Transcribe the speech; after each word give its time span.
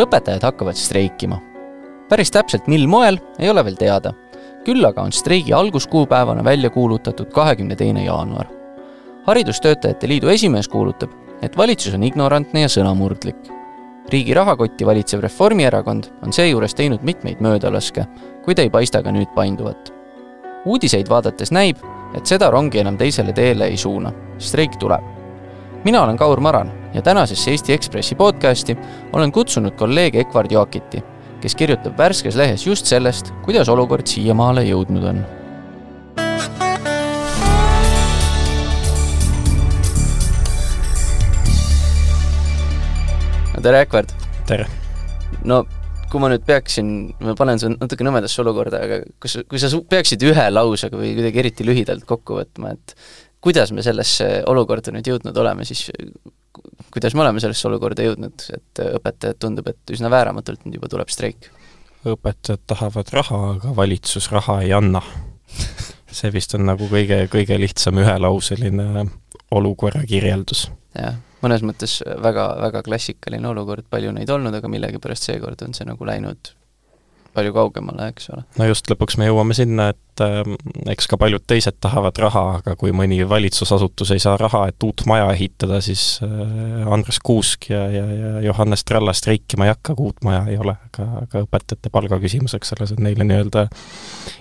õpetajad 0.00 0.42
hakkavad 0.42 0.76
streikima. 0.76 1.40
päris 2.08 2.30
täpselt, 2.30 2.66
mil 2.66 2.86
moel, 2.88 3.18
ei 3.38 3.50
ole 3.50 3.64
veel 3.64 3.76
teada. 3.76 4.12
küll 4.64 4.84
aga 4.84 5.02
on 5.02 5.12
streigi 5.12 5.52
alguskuupäevana 5.52 6.44
välja 6.44 6.70
kuulutatud 6.70 7.32
kahekümne 7.32 7.76
teine 7.76 8.04
jaanuar. 8.04 8.46
haridustöötajate 9.26 10.08
liidu 10.08 10.28
esimees 10.28 10.68
kuulutab, 10.68 11.10
et 11.42 11.56
valitsus 11.56 11.94
on 11.94 12.02
ignorantne 12.02 12.60
ja 12.60 12.68
sõnamurdlik. 12.68 13.36
riigi 14.08 14.34
rahakotti 14.34 14.86
valitsev 14.86 15.20
Reformierakond 15.20 16.04
on 16.22 16.32
seejuures 16.32 16.74
teinud 16.74 17.02
mitmeid 17.02 17.40
möödalaske, 17.40 18.06
kuid 18.44 18.58
ei 18.58 18.70
paista 18.70 19.02
ka 19.02 19.10
nüüd 19.10 19.34
painduvat. 19.34 19.92
uudiseid 20.64 21.08
vaadates 21.08 21.52
näib, 21.52 21.76
et 22.14 22.26
seda 22.26 22.50
rongi 22.50 22.78
enam 22.78 22.96
teisele 22.96 23.32
teele 23.32 23.64
ei 23.64 23.76
suuna, 23.76 24.12
streik 24.38 24.76
tuleb. 24.76 25.04
mina 25.84 26.02
olen 26.02 26.16
Kaur 26.16 26.40
Maran 26.40 26.79
ja 26.94 27.02
tänasesse 27.02 27.50
Eesti 27.50 27.72
Ekspressi 27.72 28.14
podcasti 28.14 28.76
olen 29.12 29.32
kutsunud 29.32 29.72
kolleeg 29.78 30.14
Ekvard 30.14 30.50
Joakiti, 30.50 31.02
kes 31.40 31.54
kirjutab 31.54 31.98
värskes 31.98 32.36
lehes 32.36 32.66
just 32.66 32.86
sellest, 32.86 33.32
kuidas 33.44 33.68
olukord 33.68 34.06
siiamaale 34.06 34.64
jõudnud 34.66 35.06
on. 35.12 35.22
no 43.54 43.62
tere, 43.62 43.84
Ekvard! 43.86 44.10
tere! 44.46 44.66
no 45.44 45.64
kui 46.10 46.18
ma 46.18 46.26
nüüd 46.32 46.42
peaksin, 46.42 46.88
ma 47.22 47.36
panen 47.38 47.60
su 47.62 47.70
natuke 47.70 48.02
nõmedasse 48.02 48.42
olukorda, 48.42 48.82
aga 48.82 49.02
kus, 49.22 49.36
kui 49.46 49.62
sa 49.62 49.70
peaksid 49.70 50.24
ühe 50.26 50.46
lausega 50.50 50.98
või 50.98 51.14
kuidagi 51.14 51.38
eriti 51.44 51.66
lühidalt 51.68 52.02
kokku 52.08 52.40
võtma, 52.40 52.74
et 52.74 52.96
kuidas 53.40 53.72
me 53.72 53.84
sellesse 53.84 54.28
olukorda 54.50 54.92
nüüd 54.94 55.08
jõudnud 55.08 55.36
oleme, 55.42 55.64
siis 55.68 55.88
kuidas 56.92 57.14
me 57.14 57.24
oleme 57.24 57.40
sellesse 57.42 57.68
olukorda 57.68 58.04
jõudnud, 58.04 58.44
et 58.56 58.82
õpetajad 58.84 59.40
tundub, 59.40 59.70
et 59.72 59.94
üsna 59.94 60.10
vääramatult 60.12 60.66
nüüd 60.66 60.80
juba 60.80 60.90
tuleb 60.92 61.12
streik? 61.12 61.50
õpetajad 62.08 62.62
tahavad 62.70 63.10
raha, 63.12 63.40
aga 63.56 63.74
valitsus 63.76 64.30
raha 64.32 64.60
ei 64.64 64.72
anna. 64.72 65.02
see 66.10 66.30
vist 66.34 66.54
on 66.56 66.64
nagu 66.66 66.88
kõige, 66.90 67.26
kõige 67.30 67.58
lihtsam 67.60 68.00
ühelauseline 68.02 69.06
olukorra 69.50 70.02
kirjeldus. 70.08 70.70
jah, 70.96 71.18
mõnes 71.42 71.64
mõttes 71.66 72.00
väga, 72.22 72.54
väga 72.60 72.82
klassikaline 72.86 73.48
olukord, 73.48 73.84
palju 73.90 74.12
neid 74.16 74.30
olnud, 74.30 74.54
aga 74.54 74.68
millegipärast 74.68 75.28
seekord 75.30 75.62
on 75.66 75.76
see 75.76 75.88
nagu 75.88 76.08
läinud 76.08 76.54
palju 77.34 77.52
kaugemale, 77.54 78.08
eks 78.10 78.30
ole. 78.34 78.44
no 78.58 78.66
just, 78.68 78.88
lõpuks 78.90 79.16
me 79.20 79.28
jõuame 79.28 79.54
sinna, 79.56 79.90
et 79.92 80.22
äh, 80.24 80.40
eks 80.92 81.06
ka 81.10 81.18
paljud 81.20 81.44
teised 81.48 81.78
tahavad 81.82 82.18
raha, 82.22 82.42
aga 82.58 82.74
kui 82.80 82.92
mõni 82.96 83.20
valitsusasutus 83.28 84.12
ei 84.14 84.22
saa 84.22 84.36
raha, 84.40 84.64
et 84.70 84.86
uut 84.86 85.04
maja 85.10 85.28
ehitada, 85.34 85.80
siis 85.84 86.04
äh, 86.26 86.88
Andres 86.90 87.20
Kuusk 87.24 87.70
ja, 87.70 87.84
ja, 87.94 88.04
ja 88.20 88.32
Johannes 88.48 88.84
Tralla 88.86 89.14
streikima 89.16 89.68
ei 89.68 89.74
hakka, 89.74 89.94
kui 89.98 90.10
uut 90.10 90.24
maja 90.26 90.42
ei 90.50 90.58
ole, 90.60 90.74
aga, 90.90 91.08
aga 91.24 91.44
õpetajate 91.46 91.92
palga 91.94 92.20
küsimus, 92.22 92.56
eks 92.58 92.74
ole, 92.76 92.88
see 92.90 92.98
on 92.98 93.06
neile 93.06 93.26
nii-öelda 93.28 93.66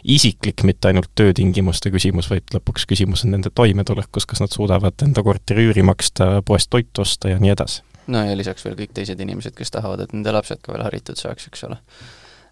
isiklik, 0.10 0.66
mitte 0.68 0.90
ainult 0.92 1.12
töötingimuste 1.20 1.94
küsimus, 1.94 2.32
vaid 2.32 2.50
lõpuks 2.56 2.88
küsimus 2.90 3.26
on 3.26 3.36
nende 3.38 3.54
toimetulekus, 3.54 4.28
kas 4.30 4.42
nad 4.44 4.56
suudavad 4.56 5.06
enda 5.06 5.24
korteri 5.26 5.70
üüri 5.70 5.86
maksta, 5.86 6.40
poest 6.46 6.72
toitu 6.74 7.06
osta 7.06 7.36
ja 7.36 7.42
nii 7.42 7.54
edasi. 7.54 7.84
no 8.10 8.24
ja 8.26 8.38
lisaks 8.38 8.66
veel 8.66 8.80
kõik 8.80 8.96
teised 8.98 9.20
inimesed, 9.22 9.54
kes 9.54 9.70
tahavad, 9.76 10.02
et 10.02 10.16
nende 10.16 10.34
lapsed 10.34 10.64
ka 10.66 10.74
veel 10.74 10.88
haritud 10.88 11.20
saaks, 11.20 11.52
eks 11.52 11.68
ole 11.70 11.78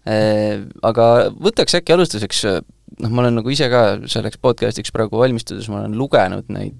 aga 0.06 1.06
võtaks 1.34 1.74
äkki 1.80 1.92
alustuseks, 1.94 2.44
noh, 3.02 3.10
ma 3.10 3.24
olen 3.24 3.40
nagu 3.40 3.52
ise 3.52 3.68
ka 3.72 3.82
selleks 4.08 4.40
podcastiks 4.40 4.92
praegu 4.94 5.20
valmistudes, 5.20 5.68
ma 5.72 5.82
olen 5.82 5.96
lugenud 5.98 6.48
neid 6.54 6.76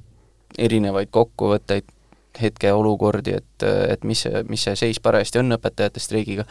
erinevaid 0.58 1.10
kokkuvõtteid, 1.14 1.88
hetkeolukordi, 2.38 3.34
et, 3.40 3.66
et 3.66 4.04
mis 4.06 4.20
see, 4.24 4.44
mis 4.50 4.62
see 4.62 4.76
seis 4.78 5.00
parajasti 5.02 5.40
on 5.40 5.56
õpetajate 5.56 6.02
streigiga. 6.02 6.44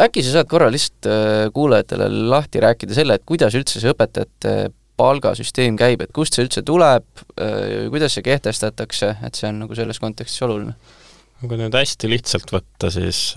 äkki 0.00 0.24
sa 0.24 0.38
saad 0.38 0.48
korra 0.48 0.70
lihtsalt 0.72 1.08
äh, 1.10 1.46
kuulajatele 1.52 2.08
lahti 2.30 2.62
rääkida 2.64 2.96
selle, 2.96 3.16
et 3.16 3.26
kuidas 3.28 3.56
üldse 3.58 3.82
see 3.82 3.92
õpetajate 3.92 4.54
palgasüsteem 4.96 5.76
käib, 5.76 6.00
et 6.00 6.12
kust 6.16 6.36
see 6.36 6.46
üldse 6.46 6.64
tuleb, 6.64 7.04
äh, 7.36 7.86
kuidas 7.92 8.16
see 8.16 8.24
kehtestatakse, 8.24 9.12
et 9.28 9.36
see 9.36 9.50
on 9.50 9.60
nagu 9.64 9.76
selles 9.76 10.00
kontekstis 10.00 10.46
oluline? 10.46 10.76
kui 11.36 11.58
nüüd 11.60 11.74
hästi 11.76 12.08
lihtsalt 12.08 12.48
võtta, 12.48 12.88
siis 12.90 13.34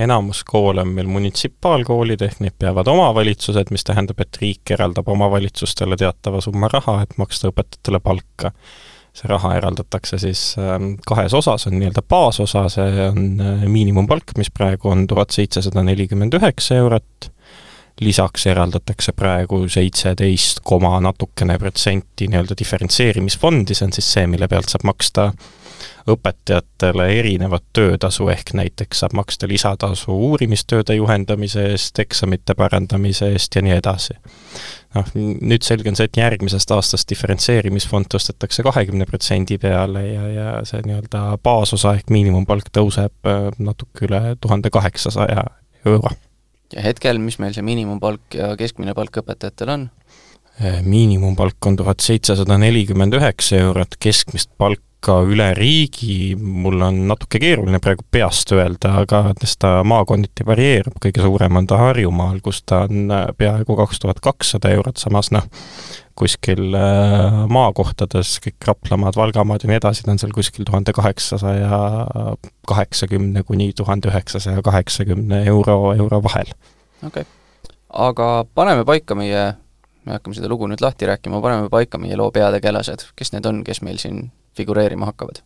enamus 0.00 0.42
koole 0.48 0.84
on 0.84 0.92
meil 0.96 1.08
munitsipaalkoolid, 1.10 2.22
ehk 2.26 2.40
neid 2.44 2.56
peavad 2.58 2.88
omavalitsused, 2.90 3.72
mis 3.74 3.84
tähendab, 3.86 4.20
et 4.22 4.38
riik 4.42 4.72
eraldab 4.76 5.08
omavalitsustele 5.12 5.98
teatava 6.00 6.40
summa 6.44 6.70
raha, 6.72 7.00
et 7.04 7.18
maksta 7.20 7.50
õpetajatele 7.52 8.00
palka. 8.04 8.54
see 9.10 9.26
raha 9.26 9.56
eraldatakse 9.58 10.20
siis 10.22 10.40
ähm, 10.62 10.92
kahes 11.06 11.34
osas, 11.34 11.64
on 11.66 11.74
nii-öelda 11.80 12.02
baasosa, 12.08 12.68
see 12.70 13.08
on 13.08 13.40
äh, 13.42 13.64
miinimumpalk, 13.66 14.36
mis 14.38 14.52
praegu 14.54 14.88
on 14.88 15.02
tuhat 15.10 15.34
seitsesada 15.34 15.82
nelikümmend 15.82 16.36
üheksa 16.38 16.78
eurot, 16.78 17.26
lisaks 18.00 18.46
eraldatakse 18.46 19.12
praegu 19.12 19.64
seitseteist 19.68 20.62
koma 20.62 20.94
natukene 21.02 21.58
protsenti 21.58 22.30
nii-öelda 22.30 22.54
diferentseerimisfondi, 22.58 23.74
see 23.74 23.88
on 23.88 23.98
siis 23.98 24.12
see, 24.14 24.30
mille 24.30 24.48
pealt 24.48 24.70
saab 24.70 24.86
maksta 24.86 25.32
õpetajatele 26.10 27.06
erinevat 27.18 27.64
töötasu, 27.76 28.28
ehk 28.32 28.52
näiteks 28.56 29.02
saab 29.02 29.14
maksta 29.18 29.48
lisatasu 29.48 30.14
uurimistööde 30.28 30.94
juhendamise 30.98 31.66
eest, 31.72 31.98
eksamite 32.02 32.54
parandamise 32.58 33.30
eest 33.32 33.56
ja 33.56 33.62
nii 33.64 33.76
edasi. 33.78 34.16
noh, 34.94 35.12
nüüd 35.14 35.62
selge 35.62 35.92
on 35.92 35.98
see, 35.98 36.08
et 36.10 36.18
järgmisest 36.18 36.72
aastast 36.74 37.10
diferentseerimisfond 37.10 38.10
tõstetakse 38.10 38.64
kahekümne 38.66 39.06
protsendi 39.06 39.58
peale 39.62 40.02
ja, 40.06 40.24
ja 40.34 40.48
see 40.66 40.82
nii-öelda 40.86 41.38
baasosa 41.42 41.94
ehk 41.98 42.10
miinimumpalk 42.10 42.72
tõuseb 42.74 43.30
äh, 43.30 43.46
natuke 43.58 44.08
üle 44.08 44.34
tuhande 44.40 44.72
kaheksasaja 44.74 45.46
euro. 45.86 46.10
ja 46.74 46.82
hetkel, 46.82 47.22
mis 47.22 47.38
meil 47.38 47.54
see 47.54 47.66
miinimumpalk 47.66 48.34
ja 48.34 48.52
keskmine 48.58 48.94
palk 48.98 49.22
õpetajatel 49.22 49.74
on? 49.76 49.88
Äh, 50.60 50.82
miinimumpalk 50.82 51.66
on 51.66 51.76
tuhat 51.76 52.02
seitsesada 52.04 52.58
nelikümmend 52.58 53.14
üheksa 53.16 53.62
eurot, 53.62 53.94
keskmist 54.02 54.50
palka 54.58 54.89
ka 55.00 55.20
üle 55.24 55.46
riigi, 55.56 56.34
mul 56.36 56.82
on 56.84 56.98
natuke 57.08 57.40
keeruline 57.40 57.80
praegu 57.82 58.04
peast 58.12 58.52
öelda, 58.52 58.92
aga 59.02 59.22
ta 59.60 59.72
maakonniti 59.86 60.44
varieerub, 60.46 60.98
kõige 61.02 61.24
suurem 61.24 61.56
on 61.56 61.68
ta 61.70 61.78
Harjumaal, 61.80 62.40
kus 62.44 62.60
ta 62.68 62.84
on 62.88 63.08
äh, 63.08 63.26
peaaegu 63.38 63.76
kaks 63.78 64.02
tuhat 64.02 64.20
kakssada 64.24 64.72
eurot, 64.76 65.00
samas 65.00 65.30
noh, 65.32 65.46
kuskil 66.20 66.76
äh, 66.76 67.40
maakohtades, 67.48 68.36
kõik 68.44 68.68
Raplamaad, 68.68 69.16
Valgamaad 69.16 69.64
ja 69.64 69.72
nii 69.72 69.80
edasi, 69.80 70.04
ta 70.04 70.12
on 70.12 70.20
seal 70.20 70.36
kuskil 70.36 70.68
tuhande 70.68 70.92
kaheksasaja 70.96 71.80
kaheksakümne 72.68 73.44
kuni 73.48 73.72
tuhande 73.76 74.12
üheksasaja 74.12 74.60
kaheksakümne 74.66 75.44
euro, 75.48 75.80
euro 75.96 76.22
vahel. 76.28 76.52
okei 77.06 77.24
okay., 77.24 77.30
aga 77.90 78.28
paneme 78.54 78.84
paika 78.84 79.16
meie 79.18 79.52
me 80.04 80.16
hakkame 80.16 80.36
seda 80.36 80.48
lugu 80.48 80.68
nüüd 80.68 80.82
lahti 80.84 81.08
rääkima, 81.08 81.40
paneme 81.44 81.68
paika 81.72 81.98
meie 82.00 82.16
loo 82.20 82.30
peategelased, 82.34 83.10
kes 83.16 83.32
need 83.34 83.48
on, 83.48 83.64
kes 83.64 83.82
meil 83.86 83.98
siin 84.00 84.28
figureerima 84.56 85.10
hakkavad? 85.10 85.42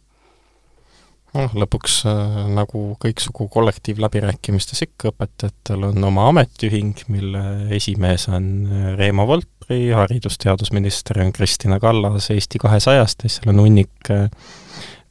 noh, 1.34 1.54
lõpuks 1.65 2.00
äh, 2.09 2.37
nagu 2.54 2.84
kõiksugu 3.03 3.48
kollektiivläbirääkimistes 3.53 4.84
ikka, 4.87 5.12
õpetajatel 5.12 5.88
on 5.91 6.09
oma 6.10 6.28
ametiühing, 6.31 7.04
mille 7.12 7.44
esimees 7.75 8.28
on 8.31 8.48
äh, 8.69 8.91
Reemo 8.98 9.26
Voltri, 9.28 9.88
haridus-teadusminister 9.97 11.20
on 11.25 11.32
Kristina 11.34 11.81
Kallas 11.82 12.31
Eesti 12.34 12.60
kahesajast 12.62 13.26
ja 13.26 13.32
seal 13.37 13.54
on 13.54 13.64
hunnik 13.64 14.12
äh, 14.14 14.28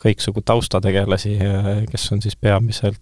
kõiksugu 0.04 0.44
taustategelasi, 0.44 1.38
kes 1.88 2.10
on 2.12 2.20
siis 2.20 2.36
peamiselt 2.36 3.00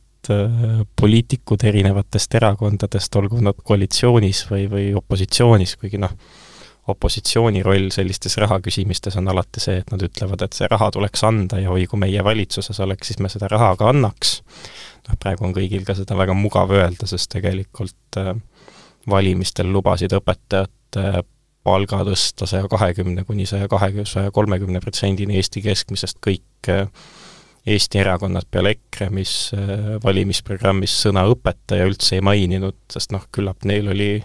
poliitikud 1.01 1.63
erinevatest 1.65 2.35
erakondadest, 2.37 3.15
olgu 3.17 3.39
nad 3.41 3.57
koalitsioonis 3.65 4.43
või, 4.51 4.67
või 4.69 4.83
opositsioonis, 4.99 5.73
kuigi 5.81 5.97
noh, 5.97 6.13
opositsiooni 6.91 7.63
roll 7.65 7.89
sellistes 7.93 8.37
rahaküsimistes 8.41 9.17
on 9.19 9.31
alati 9.31 9.63
see, 9.63 9.79
et 9.81 9.91
nad 9.93 10.03
ütlevad, 10.05 10.43
et 10.45 10.57
see 10.57 10.69
raha 10.71 10.91
tuleks 10.93 11.23
anda 11.27 11.59
ja 11.61 11.71
oi, 11.73 11.87
kui 11.89 11.99
meie 12.01 12.23
valitsuses 12.23 12.79
oleks, 12.85 13.11
siis 13.11 13.21
me 13.23 13.31
seda 13.31 13.49
raha 13.51 13.73
ka 13.79 13.89
annaks. 13.91 14.39
noh, 15.07 15.17
praegu 15.19 15.47
on 15.47 15.55
kõigil 15.57 15.85
ka 15.87 15.95
seda 15.97 16.17
väga 16.17 16.35
mugav 16.37 16.73
öelda, 16.75 17.09
sest 17.09 17.31
tegelikult 17.33 18.21
äh, 18.21 18.35
valimistel 19.09 19.71
lubasid 19.73 20.13
õpetajate 20.13 21.23
palga 21.63 22.01
tõsta 22.05 22.47
saja 22.49 22.69
kahekümne 22.69 23.23
kuni 23.25 23.45
saja 23.49 23.67
kahekümne, 23.69 24.05
saja 24.09 24.31
kolmekümne 24.33 24.81
protsendini 24.81 25.37
Eesti 25.37 25.61
keskmisest 25.65 26.21
kõik 26.25 26.69
äh, 26.69 26.87
Eesti 27.67 27.99
erakonnad 28.01 28.47
peale 28.49 28.73
EKRE, 28.73 29.11
mis 29.13 29.33
äh, 29.53 29.95
valimisprogrammis 30.03 30.95
sõna 31.03 31.27
õpetaja 31.29 31.85
üldse 31.89 32.17
ei 32.17 32.25
maininud, 32.25 32.77
sest 32.89 33.13
noh, 33.13 33.27
küllap 33.33 33.67
neil 33.69 33.91
oli 33.93 34.15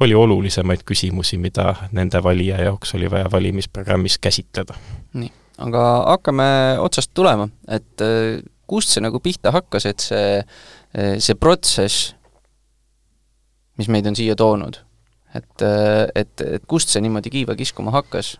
oli 0.00 0.14
olulisemaid 0.14 0.84
küsimusi, 0.86 1.38
mida 1.38 1.74
nende 1.92 2.22
valija 2.22 2.60
jaoks 2.62 2.94
oli 2.94 3.10
vaja 3.10 3.30
valimisprogrammis 3.32 4.18
käsitleda. 4.18 4.74
nii, 5.12 5.32
aga 5.58 5.84
hakkame 6.06 6.48
otsast 6.78 7.10
tulema, 7.14 7.48
et 7.68 8.04
äh, 8.04 8.42
kust 8.66 8.94
see 8.94 9.02
nagu 9.04 9.20
pihta 9.20 9.52
hakkas, 9.54 9.86
et 9.90 10.04
see, 10.04 10.42
äh, 10.42 11.14
see 11.18 11.34
protsess, 11.34 12.12
mis 13.78 13.88
meid 13.88 14.06
on 14.06 14.16
siia 14.18 14.36
toonud, 14.38 14.80
et, 15.34 15.64
äh, 15.64 16.06
et, 16.14 16.34
et 16.40 16.68
kust 16.70 16.94
see 16.94 17.02
niimoodi 17.04 17.32
kiiva 17.34 17.58
kiskuma 17.58 17.94
hakkas? 17.94 18.36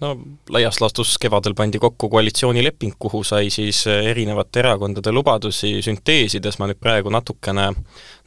No 0.00 0.10
laias 0.50 0.80
laastus 0.80 1.14
kevadel 1.20 1.54
pandi 1.54 1.78
kokku 1.78 2.08
koalitsioonileping, 2.08 2.94
kuhu 2.98 3.22
sai 3.24 3.50
siis 3.52 3.82
erinevate 3.86 4.62
erakondade 4.62 5.12
lubadusi 5.12 5.76
sünteesides, 5.84 6.58
ma 6.60 6.70
nüüd 6.70 6.80
praegu 6.80 7.12
natukene, 7.12 7.68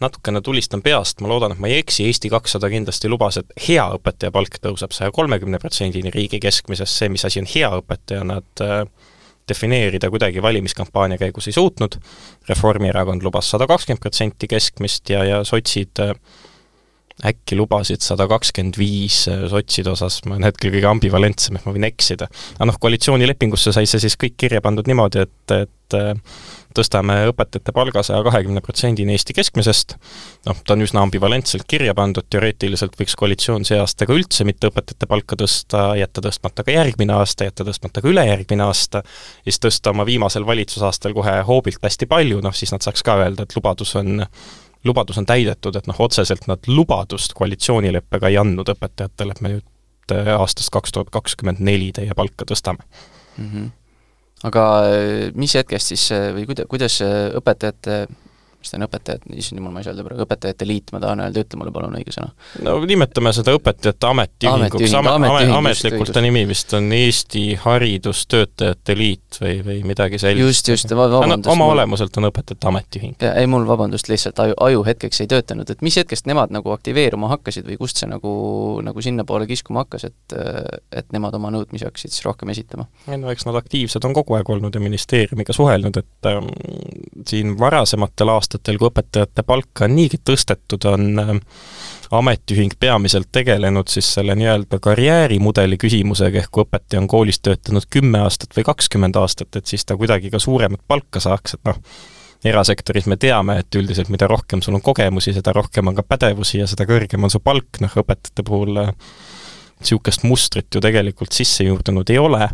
natukene 0.03 0.41
tulistan 0.45 0.83
peast, 0.85 1.21
ma 1.21 1.31
loodan, 1.31 1.55
et 1.55 1.63
ma 1.63 1.71
ei 1.71 1.79
eksi, 1.81 2.05
Eesti 2.09 2.29
kakssada 2.33 2.69
kindlasti 2.69 3.09
lubas, 3.11 3.39
et 3.41 3.57
hea 3.67 3.87
õpetaja 3.97 4.33
palk 4.35 4.59
tõuseb 4.61 4.93
saja 4.95 5.13
kolmekümne 5.15 5.59
protsendini 5.61 6.13
riigi 6.13 6.41
keskmisest, 6.43 7.01
see, 7.01 7.11
mis 7.13 7.25
asi 7.25 7.41
on 7.41 7.49
hea 7.49 7.73
õpetaja, 7.81 8.23
nad 8.27 8.65
äh, 8.65 8.83
defineerida 9.49 10.09
kuidagi 10.13 10.41
valimiskampaania 10.41 11.19
käigus 11.19 11.49
ei 11.49 11.57
suutnud, 11.57 11.97
Reformierakond 12.49 13.25
lubas 13.25 13.49
sada 13.49 13.67
kakskümmend 13.67 14.03
protsenti 14.03 14.47
keskmist 14.51 15.09
ja, 15.09 15.23
ja 15.27 15.43
sotsid 15.47 15.99
äh, 16.03 16.13
äkki 17.21 17.57
lubasid 17.59 18.01
sada 18.03 18.25
kakskümmend 18.29 18.79
viis 18.79 19.23
äh, 19.31 19.45
sotside 19.51 19.93
osas, 19.93 20.21
ma 20.25 20.37
olen 20.37 20.49
hetkel 20.49 20.73
kõige 20.73 20.89
ambivalentsem, 20.89 21.59
et 21.59 21.67
ma 21.67 21.75
võin 21.75 21.87
eksida. 21.87 22.27
aga 22.57 22.71
noh, 22.71 22.79
koalitsioonilepingusse 22.81 23.75
sai 23.75 23.87
see 23.89 24.01
siis 24.03 24.17
kõik 24.19 24.35
kirja 24.45 24.63
pandud 24.65 24.89
niimoodi, 24.89 25.27
et, 25.27 25.55
et 25.55 25.97
äh, 25.99 26.13
tõstame 26.73 27.19
õpetajate 27.29 27.73
palga 27.75 28.01
saja 28.05 28.23
kahekümne 28.25 28.63
protsendini 28.65 29.13
Eesti 29.13 29.35
keskmisest, 29.37 29.95
noh, 30.47 30.63
ta 30.65 30.73
on 30.73 30.85
üsna 30.85 31.03
ambivalentselt 31.05 31.67
kirja 31.69 31.93
pandud, 31.97 32.25
teoreetiliselt 32.33 32.97
võiks 32.99 33.15
koalitsioon 33.19 33.67
see 33.67 33.77
aasta 33.77 34.07
ka 34.09 34.17
üldse 34.17 34.47
mitte 34.47 34.71
õpetajate 34.71 35.09
palka 35.09 35.37
tõsta, 35.39 35.85
jätta 35.99 36.25
tõstmata 36.25 36.65
ka 36.65 36.73
järgmine 36.73 37.13
aasta, 37.19 37.47
jätta 37.49 37.67
tõstmata 37.67 38.01
ka 38.01 38.09
ülejärgmine 38.09 38.65
aasta, 38.65 39.03
siis 39.45 39.61
tõsta 39.61 39.93
oma 39.93 40.07
viimasel 40.09 40.49
valitsusaastal 40.49 41.13
kohe 41.13 41.37
hoobilt 41.45 41.83
hästi 41.83 42.09
palju, 42.09 42.41
noh 42.41 42.57
siis 42.57 42.73
nad 42.73 42.81
saaks 42.85 43.05
ka 43.05 43.21
öelda, 43.21 43.45
et 43.45 43.57
lubadus 43.57 43.93
on 44.01 44.25
lubadus 44.83 45.17
on 45.17 45.27
täidetud, 45.29 45.75
et 45.75 45.87
noh, 45.87 45.99
otseselt 46.05 46.47
nad 46.47 46.67
lubadust 46.67 47.35
koalitsioonileppega 47.37 48.31
ei 48.31 48.39
andnud 48.41 48.73
õpetajatele, 48.75 49.35
et 49.35 49.41
me 49.41 49.53
nüüd 49.55 50.15
äh, 50.15 50.33
aastast 50.35 50.73
kaks 50.73 50.95
tuhat 50.95 51.13
kakskümmend 51.13 51.63
neli 51.63 51.91
teie 51.95 52.13
palka 52.17 52.47
tõstame 52.49 52.83
mm. 53.37 53.49
-hmm. 53.49 53.71
aga 54.49 54.67
äh, 54.89 55.31
mis 55.35 55.55
hetkest 55.55 55.93
siis 55.93 56.09
või 56.11 56.47
kuida-, 56.49 56.67
kuidas 56.69 56.99
õpetajate 57.39 58.05
mis 58.63 58.71
ta 58.71 58.79
on, 58.79 58.85
õpetajad, 58.87 59.25
issand 59.35 59.59
jumal, 59.59 59.73
ma 59.75 59.81
ei 59.81 59.87
saa 59.87 59.93
öelda 59.93 60.05
praegu, 60.07 60.25
õpetajate 60.25 60.67
liit, 60.67 60.91
ma 60.95 61.01
tahan 61.03 61.23
öelda, 61.25 61.43
ütle 61.43 61.59
mulle 61.59 61.73
palun 61.75 61.97
õige 61.99 62.13
sõna. 62.15 62.31
no 62.65 62.75
nimetame 62.87 63.33
seda 63.35 63.55
õpetajate 63.57 64.09
ametiühinguks, 64.09 64.95
ametlikult 65.57 66.13
ta 66.15 66.23
nimi 66.23 66.45
vist 66.49 66.73
on 66.77 66.87
Eesti 66.95 67.43
Haridustöötajate 67.63 68.97
Liit 68.97 69.39
või, 69.41 69.57
või 69.65 69.77
midagi 69.91 70.19
sellist. 70.21 70.67
just, 70.67 70.71
just, 70.73 70.95
vabandust. 70.95 71.51
oma 71.51 71.67
mul... 71.67 71.75
olemuselt 71.75 72.19
on 72.21 72.29
õpetajate 72.29 72.69
ametiühing. 72.71 73.27
ei, 73.33 73.49
mul 73.51 73.67
vabandust, 73.67 74.09
lihtsalt 74.11 74.39
aju, 74.45 74.57
aju 74.67 74.85
hetkeks 74.87 75.23
ei 75.25 75.31
töötanud, 75.31 75.69
et 75.69 75.83
mis 75.85 75.97
hetkest 75.99 76.29
nemad 76.29 76.53
nagu 76.55 76.73
aktiveeruma 76.75 77.31
hakkasid 77.35 77.67
või 77.67 77.79
kust 77.81 77.99
see 77.99 78.09
nagu, 78.09 78.33
nagu 78.85 79.03
sinnapoole 79.03 79.49
kiskuma 79.49 79.83
hakkas, 79.83 80.07
et 80.09 80.37
et 80.93 81.11
nemad 81.13 81.35
oma 81.37 81.51
nõudmisi 81.53 81.85
hakkasid 81.87 82.13
siis 82.13 82.25
rohkem 82.25 82.51
esitama? 82.53 82.87
ei 83.09 83.19
no 83.19 83.31
eks 83.33 83.47
nad 83.47 83.57
aktiivsed 83.59 84.05
on 84.07 84.15
kogu 84.15 84.37
aeg 84.37 84.49
olnud 84.49 84.75
ja 84.75 84.81
ministeeriumiga 84.83 85.55
suhelnud, 85.55 85.97
et 85.99 86.29
ähm, 86.29 86.49
siin 87.27 87.57
varasematel 87.59 88.31
aastatel 88.33 88.52
aastatel, 88.53 88.77
kui 88.77 88.89
õpetajate 88.89 89.43
palka 89.45 89.87
on 89.87 89.95
niigi 89.97 90.19
tõstetud, 90.21 90.85
on 90.85 91.19
äh, 91.19 91.31
ametiühing 92.13 92.73
peamiselt 92.79 93.31
tegelenud 93.31 93.89
siis 93.89 94.13
selle 94.13 94.35
nii-öelda 94.37 94.79
karjäärimudeli 94.79 95.77
küsimusega, 95.81 96.43
ehk 96.43 96.51
kui 96.51 96.65
õpetaja 96.65 97.01
on 97.01 97.07
koolis 97.07 97.39
töötanud 97.41 97.87
kümme 97.89 98.21
aastat 98.23 98.53
või 98.55 98.65
kakskümmend 98.67 99.17
aastat, 99.17 99.55
et 99.55 99.65
siis 99.65 99.85
ta 99.85 99.97
kuidagi 99.97 100.29
ka 100.29 100.39
suuremat 100.39 100.81
palka 100.87 101.19
saaks, 101.23 101.57
et 101.57 101.65
noh, 101.65 101.79
erasektoris 102.45 103.07
me 103.07 103.17
teame, 103.17 103.57
et 103.63 103.75
üldiselt 103.75 104.11
mida 104.13 104.27
rohkem 104.27 104.61
sul 104.61 104.75
on 104.77 104.83
kogemusi, 104.83 105.33
seda 105.33 105.53
rohkem 105.55 105.87
on 105.87 105.95
ka 105.95 106.03
pädevusi 106.05 106.59
ja 106.61 106.67
seda 106.69 106.85
kõrgem 106.89 107.23
on 107.23 107.33
su 107.33 107.39
palk, 107.39 107.81
noh 107.81 108.01
õpetajate 108.03 108.45
puhul 108.45 108.77
niisugust 108.77 110.25
äh, 110.25 110.29
mustrit 110.29 110.75
ju 110.75 110.83
tegelikult 110.83 111.33
sisse 111.33 111.65
juurdunud 111.65 112.09
ei 112.13 112.19
ole 112.21 112.51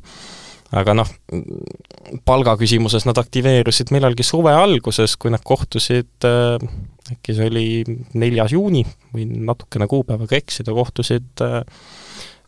aga 0.75 0.93
noh, 0.93 1.09
palgaküsimuses 2.25 3.07
nad 3.09 3.17
aktiveerusid 3.17 3.93
millalgi 3.95 4.25
suve 4.27 4.53
alguses, 4.53 5.15
kui 5.17 5.33
nad 5.33 5.41
kohtusid 5.45 6.27
äh, 6.27 6.57
äkki 7.13 7.35
see 7.35 7.49
oli 7.49 7.67
neljas 8.19 8.53
juuni, 8.53 8.83
võin 9.15 9.39
natukene 9.47 9.87
kuupäevaga 9.89 10.37
eksida, 10.37 10.73
kohtusid 10.75 11.43
äh, 11.45 11.61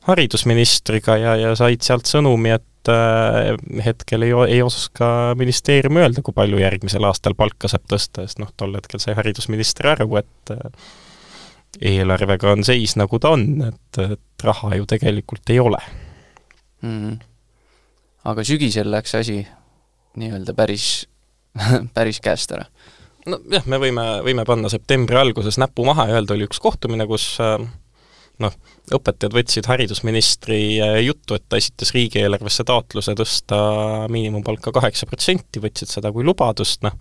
haridusministriga 0.07 1.17
ja, 1.21 1.35
ja 1.39 1.53
said 1.57 1.85
sealt 1.85 2.09
sõnumi, 2.09 2.53
et 2.57 2.91
äh, 2.91 3.53
hetkel 3.85 4.27
ei, 4.27 4.35
ei 4.55 4.61
oska 4.65 5.33
ministeerium 5.39 6.01
öelda, 6.01 6.23
kui 6.25 6.35
palju 6.37 6.61
järgmisel 6.61 7.05
aastal 7.09 7.37
palka 7.37 7.71
saab 7.71 7.87
tõsta, 7.89 8.25
sest 8.27 8.41
noh, 8.41 8.51
tol 8.57 8.77
hetkel 8.77 9.01
sai 9.03 9.17
haridusminister 9.17 9.93
aru, 9.95 10.11
et 10.21 10.53
äh, 10.55 10.93
eelarvega 11.93 12.53
on 12.53 12.65
seis, 12.67 12.97
nagu 12.99 13.19
ta 13.21 13.33
on, 13.37 13.47
et, 13.71 14.01
et 14.03 14.45
raha 14.45 14.75
ju 14.77 14.87
tegelikult 14.89 15.53
ei 15.53 15.59
ole 15.63 15.81
mm. 16.81 16.95
-hmm 16.95 17.19
aga 18.29 18.45
sügisel 18.45 18.91
läks 18.91 19.15
asi 19.17 19.41
nii-öelda 20.19 20.53
päris 20.57 21.05
päris 21.95 22.21
käest 22.23 22.51
ära. 22.55 22.65
nojah, 23.27 23.67
me 23.69 23.79
võime, 23.81 24.07
võime 24.25 24.45
panna 24.47 24.71
septembri 24.71 25.19
alguses 25.19 25.59
näpu 25.61 25.85
maha 25.87 26.09
ja 26.09 26.19
öelda, 26.19 26.35
oli 26.35 26.47
üks 26.47 26.61
kohtumine, 26.61 27.05
kus 27.09 27.35
äh, 27.43 27.59
noh, 28.41 28.55
õpetajad 28.95 29.35
võtsid 29.35 29.67
haridusministri 29.69 30.61
äh, 30.81 30.95
juttu, 31.05 31.37
et 31.37 31.45
ta 31.49 31.59
esitas 31.61 31.93
riigieelarvesse 31.95 32.65
taotluse 32.67 33.13
tõsta 33.17 33.59
miinimumpalka 34.11 34.73
kaheksa 34.73 35.09
protsenti, 35.09 35.61
võtsid 35.63 35.91
seda 35.91 36.13
kui 36.15 36.25
lubadust, 36.27 36.81
noh, 36.87 36.95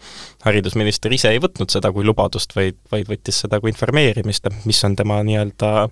haridusminister 0.45 1.15
ise 1.17 1.33
ei 1.33 1.41
võtnud 1.43 1.73
seda 1.73 1.93
kui 1.95 2.05
lubadust, 2.07 2.53
vaid, 2.57 2.77
vaid 2.93 3.09
võttis 3.11 3.41
seda 3.47 3.63
kui 3.63 3.73
informeerimist, 3.73 4.51
et 4.51 4.69
mis 4.69 4.85
on 4.85 4.99
tema 4.99 5.23
nii-öelda 5.27 5.89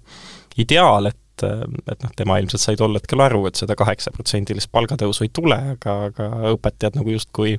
ideaal, 0.60 1.12
et 1.12 1.22
et, 1.46 1.86
et 1.94 2.02
noh, 2.04 2.14
tema 2.16 2.38
ilmselt 2.42 2.64
sai 2.64 2.80
tol 2.80 2.96
hetkel 2.98 3.22
aru, 3.24 3.44
et 3.50 3.60
seda 3.60 3.76
kaheksaprotsendilist 3.78 4.72
palgatõusu 4.74 5.26
ei 5.26 5.32
tule, 5.34 5.60
aga, 5.76 6.00
aga 6.10 6.28
õpetajad 6.54 6.98
nagu 7.00 7.14
justkui, 7.14 7.56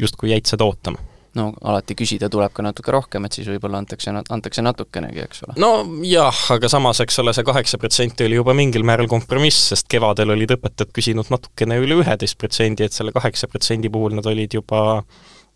justkui 0.00 0.34
jäid 0.34 0.50
seda 0.50 0.68
ootama 0.68 1.00
no 1.38 1.50
alati 1.62 1.94
küsida 1.98 2.28
tuleb 2.32 2.52
ka 2.54 2.64
natuke 2.64 2.92
rohkem, 2.94 3.26
et 3.26 3.36
siis 3.36 3.48
võib-olla 3.50 3.80
antakse, 3.82 4.12
antakse 4.18 4.64
natukenegi, 4.64 5.22
eks 5.26 5.44
ole. 5.46 5.56
no 5.62 5.70
jah, 6.06 6.36
aga 6.56 6.70
samas, 6.72 7.02
eks 7.04 7.20
ole, 7.22 7.34
see 7.36 7.46
kaheksa 7.46 7.78
protsenti 7.82 8.26
oli 8.26 8.38
juba 8.40 8.54
mingil 8.56 8.86
määral 8.86 9.08
kompromiss, 9.10 9.70
sest 9.72 9.86
kevadel 9.90 10.34
olid 10.34 10.56
õpetajad 10.56 10.94
küsinud 10.96 11.30
natukene 11.32 11.78
üle 11.82 12.00
üheteist 12.02 12.38
protsendi, 12.40 12.86
et 12.86 12.96
selle 12.96 13.14
kaheksa 13.16 13.50
protsendi 13.50 13.92
puhul 13.92 14.16
nad 14.18 14.26
olid 14.30 14.58
juba, 14.58 15.02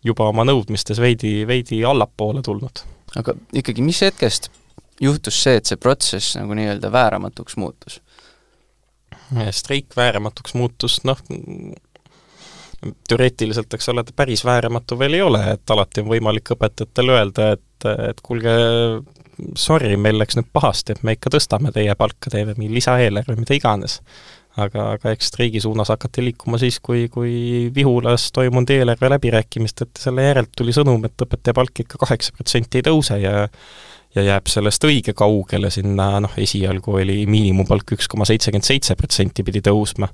juba 0.05 0.29
oma 0.31 0.47
nõudmistes 0.47 1.01
veidi, 1.03 1.41
veidi 1.47 1.83
allapoole 1.87 2.45
tulnud. 2.45 2.85
aga 3.19 3.35
ikkagi, 3.55 3.83
mis 3.83 3.99
hetkest 4.05 4.51
juhtus 5.01 5.43
see, 5.43 5.59
et 5.59 5.65
see 5.69 5.79
protsess 5.81 6.37
nagu 6.39 6.55
nii-öelda 6.57 6.91
vääramatuks 6.91 7.57
muutus? 7.61 8.01
streik 9.51 9.95
vääramatuks 9.97 10.53
muutus, 10.53 10.99
noh, 11.03 11.17
teoreetiliselt, 13.09 13.73
eks 13.73 13.89
ole, 13.89 14.03
ta 14.05 14.13
päris 14.15 14.45
vääramatu 14.45 14.97
veel 14.99 15.17
ei 15.17 15.21
ole, 15.25 15.41
et 15.55 15.73
alati 15.73 16.03
on 16.03 16.11
võimalik 16.11 16.51
õpetajatele 16.55 17.15
öelda, 17.15 17.51
et, 17.55 17.87
et 18.11 18.21
kuulge, 18.25 18.53
sorry, 19.57 19.95
meil 19.97 20.19
läks 20.21 20.37
nüüd 20.39 20.49
pahasti, 20.53 20.95
et 20.95 21.03
me 21.03 21.15
ikka 21.17 21.33
tõstame 21.33 21.73
teie 21.75 21.95
palka, 21.97 22.31
teeme 22.31 22.55
mingi 22.57 22.77
lisaeelarve, 22.77 23.37
mida 23.39 23.57
iganes. 23.57 24.01
aga, 24.55 24.91
aga 24.95 25.11
eks 25.11 25.33
streigi 25.33 25.59
suunas 25.59 25.89
hakati 25.91 26.23
liikuma 26.23 26.57
siis, 26.61 26.77
kui, 26.79 27.09
kui 27.11 27.71
Vihulas 27.75 28.29
toimunud 28.31 28.69
eelarve 28.71 29.09
läbirääkimistelt 29.11 29.99
selle 29.99 30.29
järelt 30.29 30.53
tuli 30.55 30.71
sõnum, 30.71 31.03
et 31.05 31.25
õpetaja 31.25 31.57
palk 31.57 31.83
ikka 31.83 31.99
kaheksa 32.05 32.31
protsenti 32.37 32.79
ei 32.79 32.85
tõuse 32.87 33.19
ja 33.19 33.49
ja 34.15 34.23
jääb 34.23 34.49
sellest 34.51 34.85
õige 34.87 35.15
kaugele, 35.17 35.69
sinna 35.73 36.15
noh, 36.23 36.35
esialgu 36.41 36.99
oli 37.01 37.23
miinimumpalk 37.29 37.95
üks 37.97 38.09
koma 38.11 38.27
seitsekümmend 38.27 38.67
seitse 38.67 38.95
protsenti 38.99 39.43
pidi 39.47 39.61
tõusma, 39.65 40.09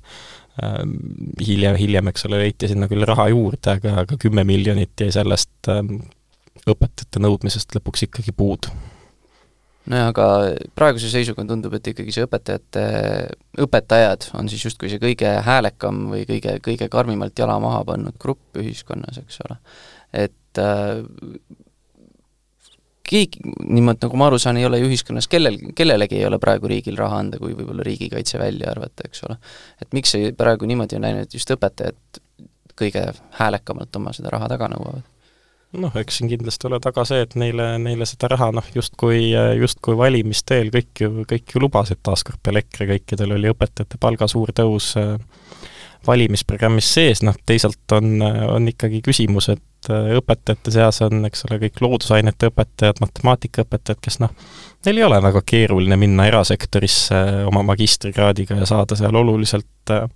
ähm, 0.62 0.96
hiljem, 1.42 1.78
hiljem, 1.80 2.10
eks 2.12 2.26
ole, 2.28 2.42
leiti 2.44 2.70
sinna 2.70 2.90
küll 2.90 3.06
raha 3.08 3.28
juurde, 3.32 3.76
aga, 3.78 4.00
aga 4.04 4.18
kümme 4.20 4.46
miljonit 4.48 5.06
jäi 5.06 5.12
sellest 5.14 5.70
ähm, 5.72 6.00
õpetajate 6.66 7.22
nõudmisest 7.22 7.78
lõpuks 7.78 8.08
ikkagi 8.08 8.34
puudu 8.36 8.72
nojah, 9.90 10.10
aga 10.12 10.26
praeguse 10.78 11.10
seisuga 11.10 11.44
tundub, 11.46 11.74
et 11.74 11.88
ikkagi 11.90 12.14
see 12.14 12.26
õpetajate, 12.26 12.84
õpetajad 13.64 14.28
on 14.38 14.50
siis 14.50 14.66
justkui 14.68 14.90
see 14.92 15.02
kõige 15.02 15.32
häälekam 15.46 16.04
või 16.12 16.22
kõige, 16.28 16.58
kõige 16.64 16.88
karmimalt 16.92 17.38
jala 17.38 17.58
maha 17.62 17.82
pannud 17.88 18.18
grupp 18.22 18.60
ühiskonnas, 18.62 19.18
eks 19.22 19.42
ole. 19.46 19.58
et 20.24 20.62
äh, 20.62 21.02
keegi, 23.12 23.42
niimoodi 23.68 24.06
nagu 24.06 24.18
ma 24.20 24.28
aru 24.30 24.40
saan, 24.42 24.58
ei 24.60 24.66
ole 24.68 24.80
ju 24.82 24.88
ühiskonnas 24.90 25.28
kellel, 25.30 25.58
kellelegi 25.78 26.18
ei 26.20 26.26
ole 26.28 26.40
praegu 26.42 26.70
riigil 26.70 26.98
raha 26.98 27.20
anda, 27.22 27.40
kui 27.42 27.54
võib-olla 27.56 27.84
riigikaitse 27.86 28.40
välja 28.40 28.72
arvata, 28.72 29.06
eks 29.08 29.24
ole. 29.28 29.38
et 29.82 29.96
miks 29.96 30.16
see 30.16 30.34
praegu 30.36 30.68
niimoodi 30.68 30.98
on 30.98 31.06
läinud, 31.06 31.28
et 31.28 31.38
just 31.38 31.50
õpetajad 31.54 32.22
kõige 32.78 33.06
häälekamalt 33.38 33.96
oma 34.00 34.14
seda 34.16 34.32
raha 34.32 34.48
taga 34.52 34.70
nõuavad? 34.72 35.08
noh, 35.72 35.94
eks 35.96 36.18
siin 36.20 36.28
kindlasti 36.28 36.68
ole 36.68 36.78
taga 36.84 37.04
see, 37.08 37.22
et 37.24 37.34
neile, 37.40 37.70
neile 37.80 38.06
seda 38.08 38.28
raha 38.34 38.50
noh, 38.52 38.66
justkui, 38.74 39.30
justkui 39.60 39.96
valimiste 39.96 40.58
eel 40.60 40.72
kõik 40.74 41.04
ju, 41.04 41.24
kõik 41.28 41.54
ju 41.54 41.62
lubasid, 41.64 42.02
taaskord 42.04 42.40
peale 42.44 42.64
EKRE 42.64 42.90
kõikidel 42.90 43.38
oli 43.38 43.52
õpetajate 43.52 44.00
palga 44.00 44.28
suur 44.28 44.52
tõus 44.56 44.92
valimisprogrammis 46.06 46.88
sees, 46.94 47.22
noh 47.26 47.36
teisalt 47.46 47.96
on, 47.96 48.22
on 48.22 48.68
ikkagi 48.70 49.02
küsimus, 49.04 49.48
et 49.52 49.90
äh, 49.90 50.12
õpetajate 50.18 50.74
seas 50.74 51.02
on, 51.06 51.24
eks 51.28 51.46
ole, 51.48 51.60
kõik 51.66 51.82
loodusainete 51.84 52.52
õpetajad, 52.52 53.02
matemaatikaõpetajad, 53.04 54.00
kes 54.02 54.20
noh, 54.24 54.34
neil 54.86 55.02
ei 55.02 55.08
ole 55.08 55.22
väga 55.22 55.42
keeruline 55.46 55.98
minna 56.00 56.26
erasektorisse 56.30 57.22
oma 57.50 57.64
magistrikraadiga 57.72 58.62
ja 58.62 58.68
saada 58.68 58.98
seal 58.98 59.20
oluliselt 59.22 59.94
äh, 59.94 60.08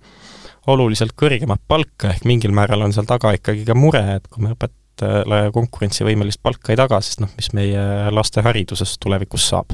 oluliselt 0.67 1.15
kõrgemat 1.17 1.61
palka, 1.67 2.11
ehk 2.11 2.25
mingil 2.27 2.51
määral 2.55 2.83
on 2.85 2.95
seal 2.95 3.07
taga 3.07 3.31
ikkagi 3.37 3.63
ka 3.67 3.75
mure, 3.77 4.03
et 4.17 4.27
kui 4.31 4.43
me 4.43 4.53
õpetajale 4.55 5.47
konkurentsivõimelist 5.55 6.41
palka 6.43 6.73
ei 6.73 6.79
taga, 6.79 6.99
siis 7.05 7.21
noh, 7.23 7.31
mis 7.39 7.53
meie 7.55 8.11
laste 8.13 8.43
haridusest 8.45 8.99
tulevikus 9.03 9.47
saab 9.53 9.71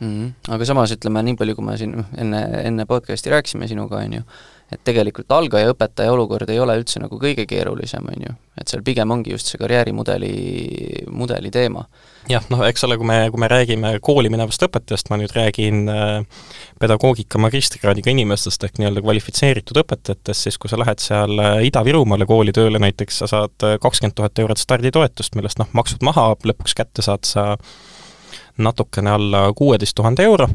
mm. 0.00 0.10
-hmm. 0.10 0.54
Aga 0.54 0.64
samas 0.64 0.92
ütleme, 0.92 1.22
nii 1.22 1.36
palju, 1.40 1.56
kui 1.56 1.64
me 1.64 1.76
siin 1.80 1.96
enne, 2.16 2.42
enne 2.64 2.86
podcast'i 2.86 3.32
rääkisime 3.32 3.68
sinuga, 3.68 4.02
on 4.04 4.12
ju, 4.12 4.22
et 4.74 4.82
tegelikult 4.86 5.30
algaja 5.34 5.70
õpetaja 5.72 6.12
olukord 6.14 6.50
ei 6.50 6.58
ole 6.60 6.76
üldse 6.80 7.00
nagu 7.02 7.18
kõige 7.20 7.46
keerulisem, 7.48 8.06
on 8.10 8.26
ju. 8.26 8.34
et 8.60 8.70
seal 8.70 8.82
pigem 8.86 9.10
ongi 9.10 9.32
just 9.34 9.50
see 9.50 9.58
karjäärimudeli, 9.60 10.32
mudeli 11.14 11.50
teema. 11.54 11.84
jah, 12.30 12.44
noh 12.50 12.64
eks 12.66 12.86
ole, 12.88 12.98
kui 12.98 13.08
me, 13.08 13.18
kui 13.30 13.42
me 13.42 13.50
räägime 13.50 13.94
kooli 14.04 14.32
minevast 14.32 14.62
õpetajast, 14.66 15.10
ma 15.12 15.18
nüüd 15.20 15.34
räägin 15.36 15.84
äh, 15.92 16.46
pedagoogika 16.82 17.40
magistrikraadiga 17.42 18.12
inimestest 18.14 18.66
ehk 18.66 18.80
nii-öelda 18.80 19.04
kvalifitseeritud 19.04 19.82
õpetajatest, 19.84 20.48
siis 20.48 20.58
kui 20.58 20.72
sa 20.72 20.80
lähed 20.80 21.02
seal 21.04 21.38
äh, 21.38 21.58
Ida-Virumaale 21.70 22.26
kooli 22.30 22.54
tööle 22.56 22.82
näiteks, 22.82 23.22
sa 23.22 23.30
saad 23.30 23.68
äh, 23.68 23.76
kakskümmend 23.82 24.18
tuhat 24.18 24.42
eurot 24.42 24.62
starditoetust, 24.62 25.38
millest 25.38 25.62
noh, 25.62 25.70
maksud 25.76 26.02
maha, 26.06 26.32
lõpuks 26.44 26.76
kätte 26.78 27.04
saad 27.04 27.28
sa 27.28 27.52
natukene 28.58 29.10
alla 29.10 29.48
kuueteist 29.56 29.96
tuhande 29.98 30.22
euro 30.22 30.48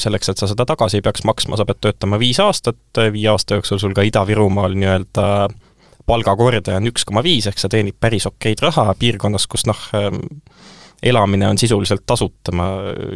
selleks, 0.00 0.28
et 0.30 0.38
sa 0.38 0.46
seda 0.50 0.66
tagasi 0.68 1.00
ei 1.00 1.04
peaks 1.04 1.24
maksma, 1.26 1.58
sa 1.58 1.66
pead 1.68 1.80
töötama 1.82 2.18
viis 2.20 2.38
aastat, 2.42 2.78
viie 3.12 3.30
aasta 3.32 3.58
jooksul 3.58 3.80
sul 3.82 3.94
ka 3.96 4.04
Ida-Virumaal 4.06 4.76
nii-öelda 4.78 5.26
palgakordaja 6.10 6.80
on 6.80 6.90
üks 6.90 7.06
koma 7.08 7.22
viis, 7.26 7.48
ehk 7.50 7.60
sa 7.60 7.70
teenid 7.70 7.98
päris 8.00 8.26
okeid 8.30 8.62
raha 8.64 8.90
piirkonnas, 8.98 9.46
kus 9.50 9.66
noh, 9.68 9.80
ehm, 9.96 10.22
elamine 11.02 11.48
on 11.48 11.58
sisuliselt 11.58 12.02
tasuta, 12.06 12.52
ma 12.52 12.66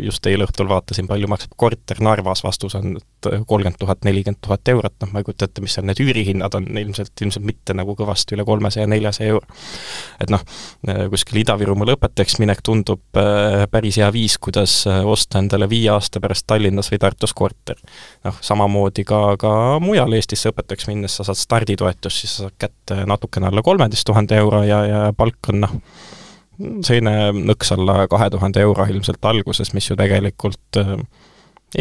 just 0.02 0.26
eile 0.26 0.46
õhtul 0.46 0.68
vaatasin, 0.68 1.08
palju 1.08 1.28
maksab 1.28 1.52
korter 1.56 2.00
Narvas, 2.04 2.40
vastus 2.44 2.74
on, 2.78 2.96
et 2.96 3.28
kolmkümmend 3.46 3.76
tuhat, 3.78 4.04
nelikümmend 4.08 4.40
tuhat 4.44 4.68
eurot, 4.72 4.94
noh 5.02 5.12
ma 5.12 5.20
ei 5.20 5.26
kujuta 5.26 5.48
ette, 5.48 5.60
mis 5.64 5.76
seal 5.76 5.86
need 5.88 6.00
üürihinnad 6.00 6.56
on, 6.56 6.68
ilmselt, 6.80 7.12
ilmselt 7.20 7.44
mitte 7.44 7.76
nagu 7.76 7.96
kõvasti 7.98 8.38
üle 8.38 8.46
kolmesaja, 8.48 8.88
neljasaja 8.88 9.34
euro. 9.34 9.44
et 10.20 10.32
noh, 10.32 10.44
kuskil 11.12 11.42
Ida-Virumaal 11.42 11.94
õpetajaks 11.96 12.38
minek 12.40 12.64
tundub 12.64 13.20
äh, 13.20 13.66
päris 13.70 14.00
hea 14.00 14.08
viis, 14.14 14.38
kuidas 14.40 14.80
äh, 14.88 15.02
osta 15.04 15.42
endale 15.42 15.68
viie 15.68 15.92
aasta 15.92 16.22
pärast 16.24 16.46
Tallinnas 16.48 16.90
või 16.92 17.02
Tartus 17.04 17.36
korter. 17.36 17.80
noh, 18.24 18.40
samamoodi 18.40 19.04
ka, 19.04 19.22
ka 19.40 19.54
mujal 19.84 20.16
Eestisse 20.16 20.54
õpetajaks 20.54 20.88
minnes 20.88 21.20
sa 21.20 21.28
saad 21.28 21.40
starditoetust, 21.40 22.24
siis 22.24 22.36
sa 22.38 22.48
saad 22.48 22.58
kätte 22.58 23.04
natukene 23.08 23.52
alla 23.52 23.62
kolmeteist 23.62 24.06
tuhande 24.08 24.40
euro 24.40 24.62
ja, 24.64 24.84
ja 24.88 25.06
palk 25.16 25.52
on 25.52 25.64
noh, 25.66 25.80
selline 26.58 27.32
nõks 27.50 27.72
alla 27.74 28.04
kahe 28.10 28.30
tuhande 28.30 28.62
euro 28.62 28.86
ilmselt 28.90 29.24
alguses, 29.24 29.72
mis 29.74 29.90
ju 29.90 29.96
tegelikult 29.98 30.80
äh, 30.80 30.96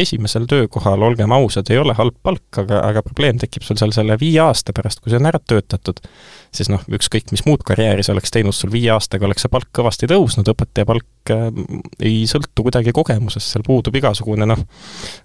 esimesel 0.00 0.46
töökohal, 0.50 1.02
olgem 1.06 1.32
ausad, 1.34 1.70
ei 1.70 1.78
ole 1.80 1.94
halb 1.96 2.16
palk, 2.22 2.60
aga, 2.62 2.80
aga 2.90 3.02
probleem 3.06 3.38
tekib 3.40 3.64
sul 3.66 3.78
seal 3.80 3.94
selle 3.94 4.16
viie 4.20 4.40
aasta 4.42 4.74
pärast, 4.76 5.02
kui 5.02 5.12
see 5.12 5.20
on 5.20 5.28
ära 5.30 5.40
töötatud, 5.40 6.00
siis 6.54 6.70
noh, 6.72 6.82
ükskõik 6.98 7.32
mis 7.34 7.44
muud 7.46 7.64
karjääri 7.66 8.04
sa 8.06 8.14
oleks 8.14 8.34
teinud, 8.34 8.56
sul 8.56 8.72
viie 8.74 8.90
aastaga 8.94 9.28
oleks 9.28 9.44
see 9.44 9.52
palk 9.52 9.70
kõvasti 9.74 10.08
tõusnud, 10.10 10.50
õpetaja 10.50 10.88
palk 10.88 11.32
äh, 11.34 11.46
ei 12.04 12.24
sõltu 12.30 12.66
kuidagi 12.66 12.94
kogemusest, 12.96 13.54
seal 13.54 13.66
puudub 13.66 13.96
igasugune 13.98 14.48
noh, 14.50 14.62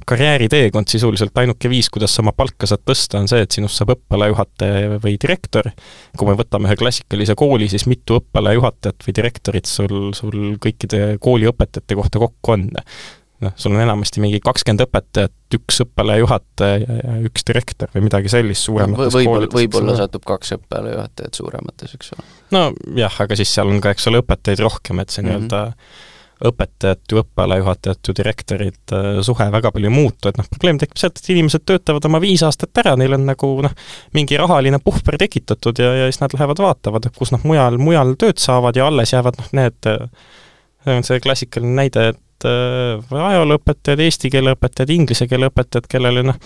karjääriteekond 0.09 0.91
sisuliselt, 0.91 1.37
ainuke 1.41 1.71
viis, 1.71 1.91
kuidas 1.93 2.15
sa 2.15 2.23
oma 2.25 2.33
palka 2.37 2.69
saad 2.69 2.85
tõsta, 2.87 3.21
on 3.21 3.29
see, 3.31 3.43
et 3.45 3.55
sinust 3.55 3.79
saab 3.79 3.95
õppealajuhataja 3.95 4.99
või 5.03 5.15
direktor, 5.21 5.71
kui 6.17 6.29
me 6.29 6.37
võtame 6.39 6.69
ühe 6.69 6.79
klassikalise 6.79 7.37
kooli, 7.39 7.69
siis 7.71 7.87
mitu 7.89 8.19
õppealajuhatajat 8.19 9.07
või 9.07 9.17
direktorit 9.21 9.69
sul, 9.69 10.11
sul 10.17 10.55
kõikide 10.61 11.17
kooliõpetajate 11.21 11.97
kohta 11.99 12.21
kokku 12.25 12.57
on? 12.57 12.69
Noh, 13.45 13.55
sul 13.59 13.75
on 13.75 13.81
enamasti 13.83 14.21
mingi 14.23 14.41
kakskümmend 14.43 14.83
õpetajat, 14.85 15.35
üks 15.55 15.81
õppealajuhataja 15.85 16.77
ja 16.83 17.15
üks 17.25 17.45
direktor 17.47 17.91
või 17.95 18.05
midagi 18.09 18.31
sellist 18.31 18.67
suuremates 18.67 19.15
võib 19.15 19.31
koolides. 19.31 19.55
võib-olla 19.55 19.95
satub 19.99 20.27
kaks 20.27 20.55
õppealajuhatajat 20.57 21.41
suuremates, 21.41 21.95
eks 21.97 22.13
ole. 22.15 22.29
nojah, 22.55 23.19
aga 23.25 23.39
siis 23.39 23.51
seal 23.55 23.71
on 23.71 23.81
ka, 23.83 23.95
eks 23.95 24.07
ole, 24.11 24.23
õpetajaid 24.23 24.63
rohkem, 24.65 25.03
et 25.03 25.13
see 25.13 25.23
mm 25.23 25.29
-hmm. 25.29 25.49
nii-öelda 25.49 26.07
õpetajat 26.49 27.11
ju, 27.11 27.19
õppealajuhatajat 27.19 28.07
ju, 28.07 28.13
direktorid, 28.15 28.79
äh, 28.95 29.07
suhe 29.27 29.49
väga 29.51 29.71
palju 29.75 29.89
ei 29.89 29.95
muutu, 29.95 30.29
et 30.29 30.37
noh, 30.39 30.47
probleem 30.47 30.77
tekib 30.79 30.99
sealt, 31.01 31.19
et 31.19 31.31
inimesed 31.33 31.65
töötavad 31.67 32.05
oma 32.07 32.21
viis 32.23 32.43
aastat 32.47 32.79
ära, 32.79 32.95
neil 32.95 33.17
on 33.17 33.25
nagu 33.27 33.49
noh, 33.65 33.73
mingi 34.15 34.39
rahaline 34.39 34.79
puhver 34.83 35.19
tekitatud 35.19 35.79
ja, 35.83 35.91
ja 35.99 36.07
siis 36.07 36.21
nad 36.21 36.35
lähevad 36.35 36.61
vaatavad, 36.63 37.09
et 37.09 37.17
kus 37.17 37.33
noh, 37.35 37.43
mujal, 37.43 37.75
mujal 37.77 38.15
tööd 38.15 38.39
saavad 38.39 38.79
ja 38.79 38.87
alles 38.87 39.11
jäävad 39.11 39.41
noh, 39.41 39.51
need 39.59 39.91
see 40.83 40.95
on 40.95 41.05
see 41.05 41.19
klassikaline 41.23 41.75
näide, 41.75 42.07
et 42.13 42.17
äh, 42.17 42.28
ajalooõpetajad, 42.47 44.01
eesti 44.03 44.29
keele 44.31 44.53
õpetajad, 44.55 44.91
inglise 44.93 45.27
keele 45.27 45.49
õpetajad, 45.49 45.87
kellele 45.91 46.23
noh, 46.27 46.37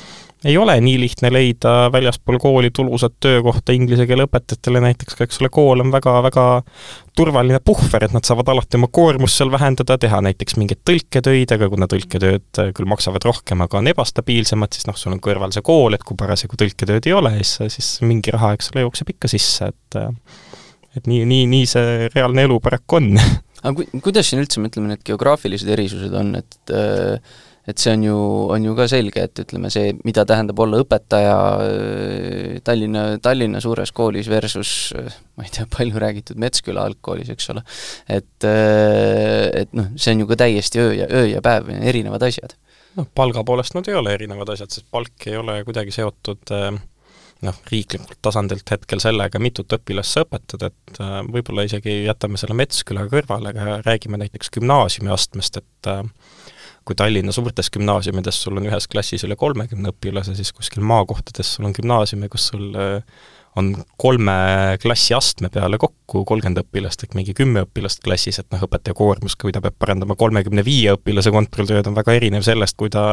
ei 0.44 0.58
ole 0.60 0.76
nii 0.84 0.98
lihtne 1.00 1.30
leida 1.32 1.74
väljaspool 1.94 2.38
kooli 2.42 2.72
tulusat 2.76 3.16
töökohta 3.24 3.76
inglise 3.76 4.08
keele 4.10 4.26
õpetajatele 4.28 4.82
näiteks 4.84 5.18
ka, 5.18 5.28
eks 5.28 5.42
ole, 5.42 5.52
kool 5.54 5.84
on 5.84 5.92
väga-väga 5.94 6.46
turvaline 7.16 7.60
puhver, 7.64 8.08
et 8.08 8.16
nad 8.16 8.26
saavad 8.28 8.50
alati 8.52 8.80
oma 8.80 8.90
koormust 8.92 9.40
seal 9.40 9.52
vähendada, 9.54 9.98
teha 10.02 10.22
näiteks 10.26 10.58
mingeid 10.60 10.82
tõlketöid, 10.90 11.54
aga 11.56 11.70
kuna 11.72 11.88
tõlketööd 11.92 12.64
äh, 12.64 12.74
küll 12.76 12.90
maksavad 12.90 13.28
rohkem, 13.30 13.64
aga 13.64 13.80
on 13.80 13.92
ebastabiilsemad, 13.94 14.74
siis 14.76 14.90
noh, 14.90 14.98
sul 15.00 15.16
on 15.16 15.22
kõrval 15.24 15.54
see 15.56 15.66
kool, 15.66 15.96
et 15.96 16.04
kui 16.04 16.20
parasjagu 16.20 16.60
tõlketööd 16.60 17.08
ei 17.08 17.16
ole, 17.16 17.38
siis, 17.44 17.78
siis 17.78 17.94
mingi 18.04 18.34
raha, 18.34 18.56
eks 18.58 18.74
ole, 18.74 18.88
jookseb 18.88 19.16
ikka 19.16 19.32
sisse, 19.32 19.72
et 19.72 20.02
äh, 20.02 20.12
et 20.98 21.08
nii, 21.10 21.24
nii, 21.26 21.48
nii 21.50 21.66
see 21.70 22.10
reaalne 22.14 22.46
elu 22.48 22.60
paraku 22.64 23.00
on 23.00 23.10
aga 23.64 23.74
ku-, 23.80 24.04
kuidas 24.04 24.30
siin 24.30 24.44
üldse, 24.44 24.62
ütleme, 24.62 24.94
need 24.94 25.04
geograafilised 25.08 25.74
erisused 25.76 26.14
on, 26.20 26.36
et 26.40 26.76
äh, 26.76 27.34
et 27.64 27.80
see 27.80 27.94
on 27.96 28.02
ju, 28.04 28.16
on 28.52 28.66
ju 28.68 28.74
ka 28.76 28.90
selge, 28.92 29.24
et 29.24 29.40
ütleme, 29.40 29.70
see, 29.72 29.94
mida 30.04 30.26
tähendab 30.28 30.60
olla 30.60 30.82
õpetaja 30.84 31.36
äh, 31.64 32.58
Tallinna, 32.68 33.06
Tallinna 33.24 33.62
suures 33.64 33.94
koolis 33.96 34.28
versus 34.32 34.92
äh, 35.00 35.08
ma 35.40 35.48
ei 35.48 35.54
tea, 35.56 35.68
palju 35.72 36.02
räägitud 36.04 36.42
Metsküla 36.44 36.84
algkoolis, 36.90 37.32
eks 37.32 37.50
ole, 37.56 37.64
et 38.12 38.50
et 38.50 39.72
noh, 39.78 39.94
see 39.96 40.16
on 40.16 40.26
ju 40.26 40.30
ka 40.34 40.42
täiesti 40.44 40.84
öö 40.84 40.92
ja, 40.98 41.08
öö 41.08 41.30
ja 41.32 41.44
päev, 41.46 41.72
erinevad 41.80 42.28
asjad. 42.28 42.58
noh, 43.00 43.08
palga 43.16 43.46
poolest 43.48 43.78
nad 43.78 43.88
ei 43.88 43.96
ole 43.96 44.18
erinevad 44.18 44.52
asjad, 44.54 44.76
sest 44.76 44.90
palk 44.92 45.30
ei 45.32 45.40
ole 45.40 45.62
kuidagi 45.64 45.96
seotud 45.96 46.52
äh 46.52 46.74
noh, 47.44 47.60
riiklikult 47.72 48.20
tasandilt 48.24 48.72
hetkel 48.74 49.02
sellega, 49.04 49.42
mitut 49.42 49.76
õpilast 49.78 50.16
sa 50.16 50.24
õpetad, 50.26 50.66
et 50.70 51.04
äh, 51.04 51.20
võib-olla 51.36 51.68
isegi 51.68 52.04
jätame 52.08 52.40
selle 52.42 52.58
Metsküla 52.58 53.06
kõrvale, 53.12 53.54
aga 53.54 53.78
räägime 53.86 54.20
näiteks 54.22 54.54
gümnaasiumiastmest, 54.58 55.62
et 55.62 55.92
äh, 55.92 56.04
kui 56.84 56.98
Tallinna 57.00 57.36
suurtes 57.36 57.72
gümnaasiumides 57.74 58.42
sul 58.44 58.60
on 58.60 58.68
ühes 58.68 58.90
klassis 58.92 59.24
üle 59.28 59.38
kolmekümne 59.40 59.94
õpilase, 59.94 60.36
siis 60.40 60.52
kuskil 60.56 60.84
maakohtades 60.88 61.56
sul 61.56 61.70
on 61.70 61.76
gümnaasiume, 61.76 62.32
kus 62.32 62.50
sul 62.52 62.74
äh, 62.76 63.00
on 63.56 63.74
kolme 64.02 64.34
klassi 64.82 65.14
astme 65.14 65.50
peale 65.54 65.78
kokku 65.82 66.24
kolmkümmend 66.26 66.64
õpilast 66.64 67.06
ehk 67.06 67.14
mingi 67.18 67.36
kümme 67.38 67.66
õpilast 67.68 68.02
klassis, 68.06 68.40
et 68.42 68.50
noh, 68.54 68.64
õpetaja 68.66 68.98
koormus, 68.98 69.38
kui 69.40 69.54
ta 69.54 69.62
peab 69.62 69.78
parandama 69.80 70.18
kolmekümne 70.20 70.66
viie 70.66 70.96
õpilase 70.98 71.34
kontrolltööd, 71.34 71.88
on 71.90 71.98
väga 71.98 72.18
erinev 72.18 72.46
sellest, 72.46 72.78
kui 72.80 72.90
ta 72.94 73.12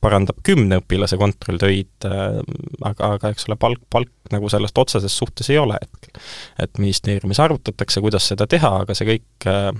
parandab 0.00 0.40
kümne 0.46 0.80
õpilase 0.80 1.18
kontrolltöid, 1.20 1.92
äh, 2.08 2.40
aga, 2.86 3.14
aga 3.16 3.32
eks 3.34 3.48
ole, 3.48 3.58
palk, 3.60 3.82
palk 3.92 4.32
nagu 4.32 4.48
sellest 4.52 4.78
otseses 4.80 5.16
suhtes 5.16 5.50
ei 5.52 5.58
ole 5.60 5.76
hetkel. 5.80 6.20
et 6.58 6.78
ministeeriumis 6.78 7.40
arutatakse, 7.40 8.00
kuidas 8.00 8.28
seda 8.32 8.46
teha, 8.50 8.72
aga 8.84 8.96
see 8.96 9.08
kõik, 9.12 9.48
äh, 9.50 9.70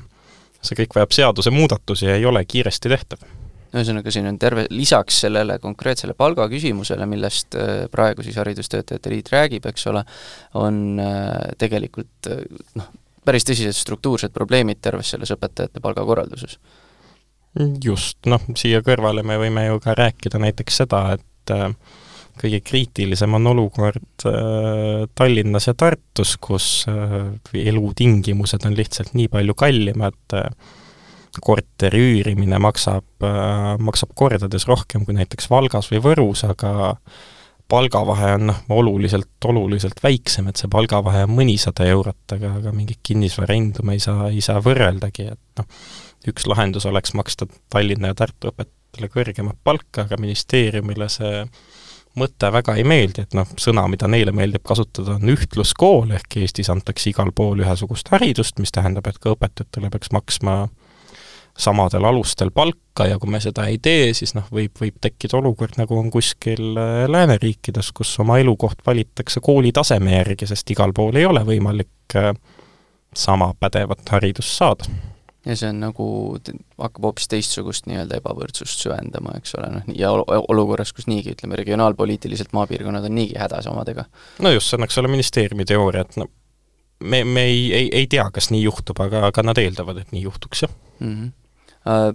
see 0.60 0.78
kõik 0.82 0.96
vajab 0.96 1.16
seadusemuudatusi 1.16 2.10
ja 2.10 2.16
ei 2.20 2.26
ole 2.28 2.44
kiiresti 2.44 2.92
tehtav 2.92 3.28
ühesõnaga, 3.70 4.10
siin 4.10 4.26
on 4.26 4.38
terve, 4.42 4.64
lisaks 4.74 5.20
sellele 5.22 5.60
konkreetsele 5.62 6.16
palgaküsimusele, 6.18 7.06
millest 7.06 7.54
äh, 7.54 7.84
praegu 7.92 8.26
siis 8.26 8.40
Haridustöötajate 8.42 9.12
Liit 9.12 9.30
räägib, 9.30 9.68
eks 9.70 9.86
ole, 9.86 10.02
on 10.58 10.98
tegelikult 11.58 12.28
noh, 12.80 12.88
päris 13.24 13.46
tõsised 13.46 13.78
struktuursed 13.78 14.34
probleemid 14.34 14.82
terves 14.82 15.14
selles 15.14 15.30
õpetajate 15.36 15.80
palgakorralduses 15.84 16.58
just, 17.56 18.18
noh, 18.30 18.42
siia 18.58 18.82
kõrvale 18.86 19.24
me 19.26 19.38
võime 19.40 19.66
ju 19.66 19.80
ka 19.82 19.94
rääkida 19.98 20.40
näiteks 20.42 20.82
seda, 20.82 21.02
et 21.16 21.54
äh, 21.54 21.70
kõige 22.40 22.60
kriitilisem 22.64 23.34
on 23.36 23.50
olukord 23.52 24.26
äh, 24.28 25.08
Tallinnas 25.18 25.70
ja 25.70 25.74
Tartus, 25.78 26.36
kus 26.40 26.70
äh, 26.90 27.18
elutingimused 27.64 28.66
on 28.68 28.78
lihtsalt 28.78 29.16
nii 29.18 29.30
palju 29.32 29.56
kallimad, 29.58 30.38
korteri 31.40 31.98
üürimine 32.02 32.58
maksab, 32.58 33.22
maksab 33.78 34.16
kordades 34.18 34.64
rohkem 34.66 35.04
kui 35.06 35.14
näiteks 35.14 35.46
Valgas 35.46 35.86
või 35.92 36.00
Võrus, 36.02 36.42
aga 36.42 36.96
palgavahe 37.70 38.32
on 38.34 38.48
noh, 38.48 38.58
oluliselt, 38.74 39.30
oluliselt 39.46 40.02
väiksem, 40.02 40.48
et 40.50 40.58
see 40.58 40.70
palgavahe 40.70 41.22
on 41.28 41.36
mõnisada 41.36 41.86
eurot, 41.86 42.24
aga, 42.34 42.56
aga 42.58 42.72
mingit 42.74 42.98
kinnisvara 43.06 43.54
hindu 43.54 43.84
me 43.86 43.94
ei 43.94 44.02
saa, 44.02 44.26
ei 44.30 44.42
saa 44.42 44.58
võrreldagi, 44.64 45.28
et 45.36 45.62
noh, 45.62 45.68
üks 46.28 46.46
lahendus 46.50 46.86
oleks 46.86 47.14
maksta 47.16 47.46
Tallinna 47.72 48.12
ja 48.12 48.18
Tartu 48.18 48.50
õpetajatele 48.50 49.08
kõrgemat 49.12 49.60
palka, 49.64 50.04
aga 50.04 50.18
ministeeriumile 50.20 51.08
see 51.12 51.44
mõte 52.18 52.50
väga 52.52 52.74
ei 52.78 52.84
meeldi, 52.84 53.24
et 53.24 53.34
noh, 53.38 53.48
sõna, 53.60 53.84
mida 53.88 54.08
neile 54.10 54.32
meeldib 54.34 54.64
kasutada, 54.66 55.16
on 55.16 55.30
ühtluskool, 55.30 56.10
ehk 56.16 56.40
Eestis 56.42 56.70
antakse 56.72 57.10
igal 57.12 57.30
pool 57.34 57.62
ühesugust 57.62 58.10
haridust, 58.10 58.58
mis 58.58 58.74
tähendab, 58.74 59.06
et 59.06 59.20
ka 59.22 59.36
õpetajatele 59.36 59.92
peaks 59.94 60.10
maksma 60.12 60.56
samadel 61.60 62.06
alustel 62.08 62.50
palka 62.54 63.06
ja 63.06 63.18
kui 63.20 63.30
me 63.30 63.40
seda 63.42 63.66
ei 63.70 63.78
tee, 63.82 64.10
siis 64.16 64.32
noh, 64.36 64.46
võib, 64.54 64.72
võib 64.80 64.96
tekkida 65.02 65.38
olukord, 65.38 65.76
nagu 65.80 65.98
on 65.98 66.10
kuskil 66.12 66.78
äh, 66.78 67.04
lääneriikides, 67.10 67.92
kus 67.96 68.14
oma 68.22 68.40
elukoht 68.42 68.82
valitakse 68.86 69.42
kooli 69.44 69.72
taseme 69.76 70.16
järgi, 70.16 70.50
sest 70.50 70.74
igal 70.74 70.94
pool 70.96 71.20
ei 71.20 71.28
ole 71.28 71.44
võimalik 71.46 72.18
äh, 72.18 72.32
sama 73.14 73.52
pädevat 73.60 74.06
haridust 74.14 74.56
saada 74.56 74.88
ja 75.46 75.56
see 75.56 75.70
on 75.72 75.80
nagu, 75.80 76.06
hakkab 76.80 77.06
hoopis 77.08 77.28
teistsugust 77.32 77.86
nii-öelda 77.88 78.18
ebavõrdsust 78.20 78.84
süvendama, 78.84 79.36
eks 79.40 79.54
ole, 79.56 79.70
noh, 79.76 79.86
ja 79.96 80.10
olukorras, 80.12 80.92
kus 80.96 81.08
niigi, 81.08 81.34
ütleme, 81.36 81.56
regionaalpoliitiliselt 81.60 82.52
maapiirkonnad 82.56 83.08
on 83.08 83.16
niigi 83.16 83.38
hädas 83.40 83.68
omadega. 83.70 84.04
no 84.44 84.52
just, 84.52 84.68
see 84.68 84.78
on, 84.78 84.84
eks 84.88 85.00
ole, 85.00 85.12
ministeeriumi 85.12 85.64
teooria, 85.68 86.04
et 86.04 86.18
no 86.20 86.28
me, 87.00 87.22
me 87.24 87.46
ei, 87.48 87.62
ei, 87.74 87.88
ei 88.02 88.10
tea, 88.10 88.26
kas 88.34 88.50
nii 88.52 88.62
juhtub, 88.66 89.00
aga, 89.00 89.24
aga 89.30 89.46
nad 89.48 89.60
eeldavad, 89.62 90.02
et 90.02 90.12
nii 90.16 90.26
juhtuks, 90.28 90.66
jah 90.66 90.74
mm. 91.00 91.14
-hmm. 91.14 91.36
Uh, 91.80 92.12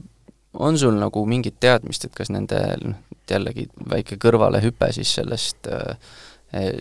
on 0.54 0.78
sul 0.78 0.94
nagu 0.94 1.26
mingit 1.26 1.56
teadmist, 1.60 2.06
et 2.06 2.14
kas 2.14 2.30
nende, 2.30 2.60
noh, 2.84 3.00
jällegi 3.30 3.66
väike 3.90 4.20
kõrvalehüpe 4.22 4.92
siis 4.94 5.16
sellest 5.18 5.66
uh, 5.66 5.98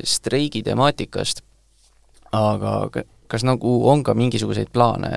streigi 0.05 0.63
temaatikast, 0.63 1.41
aga 2.33 2.91
kas 3.27 3.45
nagu 3.47 3.73
on 3.89 4.03
ka 4.05 4.15
mingisuguseid 4.15 4.69
plaane 4.73 5.11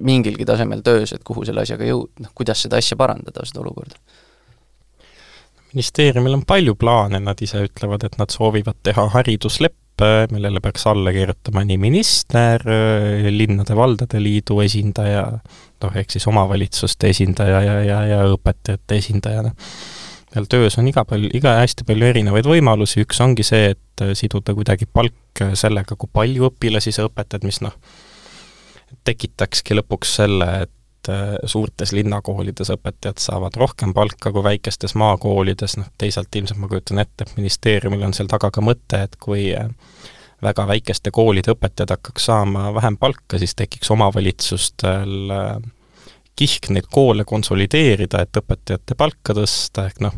mingilgi 0.00 0.46
tasemel 0.48 0.82
töös, 0.84 1.12
et 1.12 1.24
kuhu 1.26 1.44
selle 1.48 1.64
asjaga 1.66 1.86
jõud-, 1.88 2.12
noh, 2.22 2.32
kuidas 2.34 2.64
seda 2.64 2.80
asja 2.80 2.96
parandada, 3.00 3.44
seda 3.48 3.64
olukorda? 3.64 3.98
ministeeriumil 5.72 6.36
on 6.36 6.42
palju 6.44 6.74
plaane, 6.76 7.20
nad 7.24 7.38
ise 7.40 7.62
ütlevad, 7.64 8.04
et 8.04 8.18
nad 8.20 8.32
soovivad 8.32 8.76
teha 8.84 9.06
haridusleppe, 9.14 10.10
millele 10.32 10.60
peaks 10.60 10.84
alla 10.90 11.12
kirjutama 11.14 11.62
nii 11.68 11.78
minister, 11.80 12.64
linnade-valdade 13.32 14.20
liidu 14.20 14.60
esindaja, 14.64 15.24
noh, 15.82 15.96
ehk 15.96 16.12
siis 16.12 16.28
omavalitsuste 16.28 17.08
esindaja 17.12 17.64
ja, 17.64 17.78
ja, 17.88 17.98
ja 18.10 18.20
õpetajate 18.34 19.00
esindajana. 19.00 19.54
seal 20.32 20.48
töös 20.48 20.78
on 20.80 20.88
iga 20.88 21.04
palju, 21.08 21.28
iga 21.36 21.58
hästi 21.60 21.84
palju 21.88 22.08
erinevaid 22.08 22.48
võimalusi, 22.48 23.04
üks 23.04 23.20
ongi 23.24 23.44
see, 23.44 23.72
et 23.72 24.06
siduda 24.16 24.54
kuidagi 24.56 24.88
palk 24.88 25.44
sellega, 25.56 25.96
kui 25.96 26.08
palju 26.12 26.48
õpilasi 26.50 26.92
sa 26.92 27.08
õpetad, 27.08 27.44
mis 27.48 27.60
noh, 27.64 27.76
tekitakski 29.04 29.76
lõpuks 29.78 30.16
selle, 30.20 30.48
et 30.66 31.10
äh, 31.10 31.34
suurtes 31.44 31.92
linnakoolides 31.96 32.72
õpetajad 32.74 33.20
saavad 33.22 33.56
rohkem 33.60 33.94
palka 33.96 34.32
kui 34.32 34.44
väikestes 34.44 34.96
maakoolides, 34.98 35.76
noh 35.80 35.90
teisalt 35.98 36.34
ilmselt 36.38 36.60
ma 36.62 36.70
kujutan 36.70 37.02
ette, 37.02 37.26
et 37.26 37.36
ministeeriumil 37.38 38.06
on 38.08 38.16
seal 38.16 38.30
taga 38.30 38.52
ka 38.54 38.64
mõte, 38.64 39.04
et 39.06 39.18
kui 39.22 39.50
äh, 39.56 39.70
väga 40.42 40.66
väikeste 40.70 41.12
koolide 41.14 41.54
õpetajad 41.54 41.96
hakkaks 41.96 42.30
saama 42.30 42.70
vähem 42.74 42.98
palka, 42.98 43.38
siis 43.38 43.54
tekiks 43.58 43.90
omavalitsustel 43.94 45.36
äh, 45.36 45.54
kihk 46.38 46.70
neid 46.72 46.88
koole 46.90 47.26
konsolideerida, 47.28 48.24
et 48.24 48.40
õpetajate 48.40 48.96
palka 48.98 49.36
tõsta, 49.36 49.86
ehk 49.90 50.02
noh, 50.02 50.16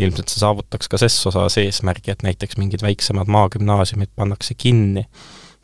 ilmselt 0.00 0.32
see 0.32 0.40
saavutaks 0.40 0.88
ka 0.88 1.00
ses 1.00 1.16
osas 1.28 1.58
eesmärgi, 1.60 2.14
et 2.14 2.24
näiteks 2.24 2.56
mingid 2.60 2.84
väiksemad 2.84 3.28
maagümnaasiumid 3.28 4.12
pannakse 4.16 4.54
kinni 4.56 5.04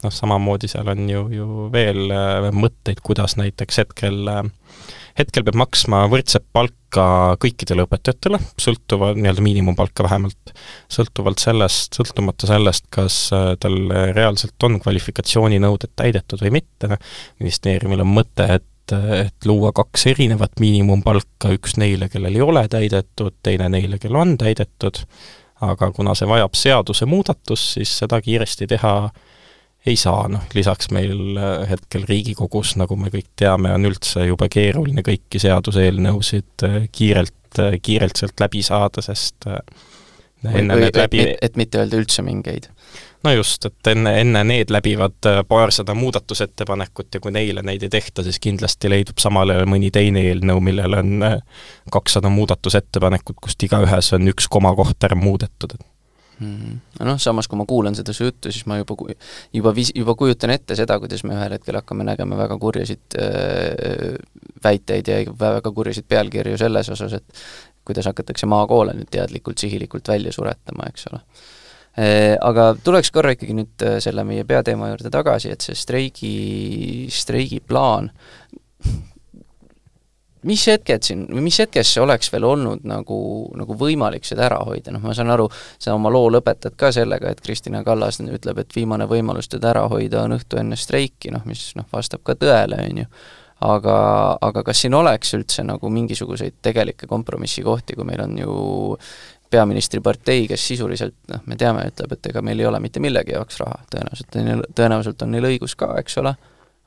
noh, 0.04 0.12
samamoodi 0.12 0.68
seal 0.70 0.88
on 0.92 1.08
ju, 1.10 1.24
ju 1.32 1.66
veel 1.72 2.10
äh, 2.12 2.48
mõtteid, 2.54 3.00
kuidas 3.04 3.36
näiteks 3.40 3.80
hetkel, 3.82 4.20
äh, 4.30 4.42
hetkel 5.18 5.46
peab 5.46 5.58
maksma 5.62 6.04
võrdset 6.12 6.46
palka 6.54 7.06
kõikidele 7.42 7.86
õpetajatele, 7.86 8.40
sõltuva, 8.60 9.12
nii-öelda 9.16 9.44
miinimumpalka 9.44 10.06
vähemalt, 10.06 10.54
sõltuvalt 10.92 11.42
sellest, 11.42 11.96
sõltumata 11.98 12.48
sellest, 12.50 12.88
kas 12.92 13.18
äh, 13.36 13.52
tal 13.60 13.78
reaalselt 14.16 14.68
on 14.68 14.80
kvalifikatsiooninõuded 14.84 15.94
täidetud 15.96 16.44
või 16.44 16.58
mitte, 16.60 17.00
ministeeriumil 17.42 18.04
on 18.04 18.16
mõte, 18.20 18.50
et 18.60 18.72
et 18.94 19.46
luua 19.48 19.72
kaks 19.74 20.04
erinevat 20.12 20.60
miinimumpalka, 20.62 21.50
üks 21.56 21.72
neile, 21.74 22.06
kellel 22.06 22.36
ei 22.38 22.42
ole 22.44 22.60
täidetud, 22.70 23.34
teine 23.42 23.66
neile, 23.72 23.98
kel 23.98 24.14
on 24.14 24.36
täidetud, 24.38 25.00
aga 25.66 25.88
kuna 25.90 26.14
see 26.14 26.28
vajab 26.30 26.54
seadusemuudatust, 26.54 27.72
siis 27.80 27.96
seda 28.04 28.20
kiiresti 28.22 28.68
teha 28.70 28.92
ei 29.86 29.96
saa, 29.96 30.26
noh 30.30 30.46
lisaks 30.54 30.90
meil 30.94 31.38
äh, 31.38 31.66
hetkel 31.70 32.06
Riigikogus, 32.08 32.74
nagu 32.80 32.98
me 32.98 33.10
kõik 33.12 33.28
teame, 33.38 33.72
on 33.74 33.86
üldse 33.88 34.26
jube 34.26 34.48
keeruline 34.52 35.04
kõiki 35.06 35.40
seaduseelnõusid 35.42 36.66
äh, 36.66 36.78
kiirelt, 36.92 37.60
äh, 37.62 37.78
kiirelt 37.82 38.18
sealt 38.18 38.40
läbi 38.42 38.64
saada, 38.66 39.04
sest 39.04 39.48
enne 40.46 40.78
need 40.78 40.98
läbi 40.98 41.22
et, 41.22 41.38
et 41.42 41.56
mitte 41.58 41.80
öelda 41.80 41.98
üldse 42.02 42.22
mingeid. 42.26 42.68
no 43.24 43.32
just, 43.34 43.64
et 43.68 43.90
enne, 43.94 44.12
enne 44.22 44.42
need 44.46 44.74
läbivad 44.74 45.30
paarsada 45.48 45.94
muudatusettepanekut 45.94 47.18
ja 47.18 47.22
kui 47.22 47.34
neile 47.34 47.62
neid 47.66 47.86
ei 47.86 47.92
tehta, 47.92 48.26
siis 48.26 48.42
kindlasti 48.42 48.90
leidub 48.90 49.22
samal 49.22 49.54
ajal 49.54 49.70
mõni 49.70 49.92
teine 49.94 50.22
eelnõu, 50.30 50.62
millel 50.66 50.98
on 50.98 51.28
kakssada 51.92 52.30
muudatusettepanekut, 52.34 53.38
kust 53.42 53.62
igaühes 53.66 54.12
on 54.18 54.34
üks 54.34 54.50
komakoht 54.50 55.06
ära 55.06 55.18
muudetud, 55.18 55.78
et 55.78 55.86
mm.. 56.40 56.78
noh, 57.06 57.18
samas 57.22 57.48
kui 57.48 57.58
ma 57.58 57.66
kuulan 57.68 57.96
seda 57.96 58.14
su 58.16 58.28
juttu, 58.28 58.52
siis 58.52 58.66
ma 58.70 58.78
juba, 58.80 58.96
juba 59.54 59.72
vis-, 59.76 59.92
juba 59.96 60.16
kujutan 60.18 60.52
ette 60.54 60.76
seda, 60.78 60.98
kuidas 61.02 61.24
me 61.26 61.36
ühel 61.36 61.56
hetkel 61.56 61.78
hakkame 61.80 62.06
nägema 62.08 62.38
väga 62.38 62.58
kurjasid 62.62 63.18
äh, 63.20 64.16
väiteid 64.64 65.12
ja 65.12 65.20
väga 65.40 65.72
kurjasid 65.72 66.08
pealkirju 66.08 66.58
selles 66.60 66.90
osas, 66.92 67.18
et 67.18 67.44
kuidas 67.86 68.08
hakatakse 68.10 68.48
maakoole 68.50 68.96
nüüd 68.96 69.10
teadlikult, 69.14 69.60
sihilikult 69.62 70.08
välja 70.08 70.34
suretama, 70.34 70.90
eks 70.90 71.08
ole 71.12 71.22
äh,. 71.22 72.34
Aga 72.44 72.74
tuleks 72.84 73.10
korra 73.14 73.32
ikkagi 73.36 73.56
nüüd 73.56 73.86
äh, 73.86 73.98
selle 74.04 74.26
meie 74.28 74.44
peateema 74.48 74.92
juurde 74.92 75.12
tagasi, 75.12 75.54
et 75.54 75.64
see 75.64 75.78
streigi, 75.78 76.34
streigiplaan, 77.12 78.10
mis 80.46 80.66
hetked 80.70 81.06
siin, 81.06 81.24
või 81.30 81.46
mis 81.48 81.58
hetkest 81.60 81.94
see 81.94 82.02
oleks 82.02 82.30
veel 82.32 82.46
olnud 82.48 82.84
nagu, 82.88 83.18
nagu 83.58 83.76
võimalik 83.78 84.26
seda 84.28 84.46
ära 84.48 84.60
hoida, 84.66 84.94
noh 84.94 85.04
ma 85.04 85.14
saan 85.16 85.32
aru, 85.34 85.48
sa 85.82 85.94
oma 85.96 86.12
loo 86.12 86.28
lõpetad 86.32 86.76
ka 86.78 86.92
sellega, 86.94 87.32
et 87.32 87.42
Kristina 87.44 87.82
Kallas 87.86 88.20
ütleb, 88.22 88.60
et 88.62 88.76
viimane 88.76 89.08
võimalus 89.10 89.50
teda 89.52 89.72
ära 89.74 89.86
hoida 89.92 90.22
on 90.24 90.36
õhtu 90.38 90.60
enne 90.60 90.78
streiki, 90.78 91.32
noh 91.34 91.44
mis 91.48 91.68
noh, 91.78 91.88
vastab 91.92 92.24
ka 92.26 92.36
tõele, 92.38 92.80
on 92.90 93.02
ju. 93.04 93.08
aga, 93.66 93.96
aga 94.44 94.62
kas 94.62 94.82
siin 94.84 94.94
oleks 94.94 95.32
üldse 95.34 95.64
nagu 95.64 95.88
mingisuguseid 95.90 96.58
tegelikke 96.62 97.06
kompromissikohti, 97.08 97.96
kui 97.96 98.04
meil 98.04 98.20
on 98.26 98.36
ju 98.38 98.56
peaministripartei, 99.50 100.46
kes 100.50 100.66
sisuliselt 100.68 101.16
noh, 101.30 101.40
me 101.46 101.56
teame, 101.56 101.86
ütleb, 101.90 102.12
et 102.12 102.32
ega 102.32 102.42
meil 102.42 102.60
ei 102.60 102.66
ole 102.66 102.80
mitte 102.82 103.00
millegi 103.00 103.32
jaoks 103.36 103.60
raha, 103.62 103.78
tõenäoliselt 103.92 104.36
on 104.36 104.50
neil, 104.50 104.66
tõenäoliselt 104.74 105.22
on 105.22 105.32
neil 105.32 105.48
õigus 105.52 105.76
ka, 105.78 105.94
eks 106.02 106.18
ole, 106.22 106.34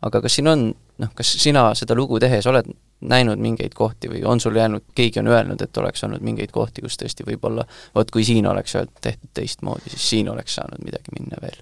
aga 0.06 0.22
kas 0.22 0.38
siin 0.38 0.52
on, 0.52 0.70
noh, 1.00 1.12
kas 1.16 1.32
sina 1.42 1.70
seda 1.80 1.98
lugu 1.98 2.20
tehes 2.20 2.48
oled 2.52 2.70
näinud 3.02 3.40
mingeid 3.40 3.74
kohti 3.76 4.12
või 4.12 4.24
on 4.28 4.40
sul 4.40 4.56
jäänud, 4.56 4.84
keegi 4.96 5.22
on 5.22 5.32
öelnud, 5.32 5.62
et 5.62 5.78
oleks 5.78 6.04
olnud 6.04 6.24
mingeid 6.26 6.52
kohti, 6.52 6.84
kus 6.84 7.00
tõesti 7.00 7.26
võib-olla 7.28 7.66
vot 7.96 8.12
kui 8.12 8.24
siin 8.28 8.48
oleks 8.48 8.76
tehtud 9.02 9.32
teistmoodi, 9.34 9.94
siis 9.94 10.10
siin 10.10 10.30
oleks 10.30 10.60
saanud 10.60 10.84
midagi 10.84 11.16
minna 11.20 11.40
veel 11.42 11.62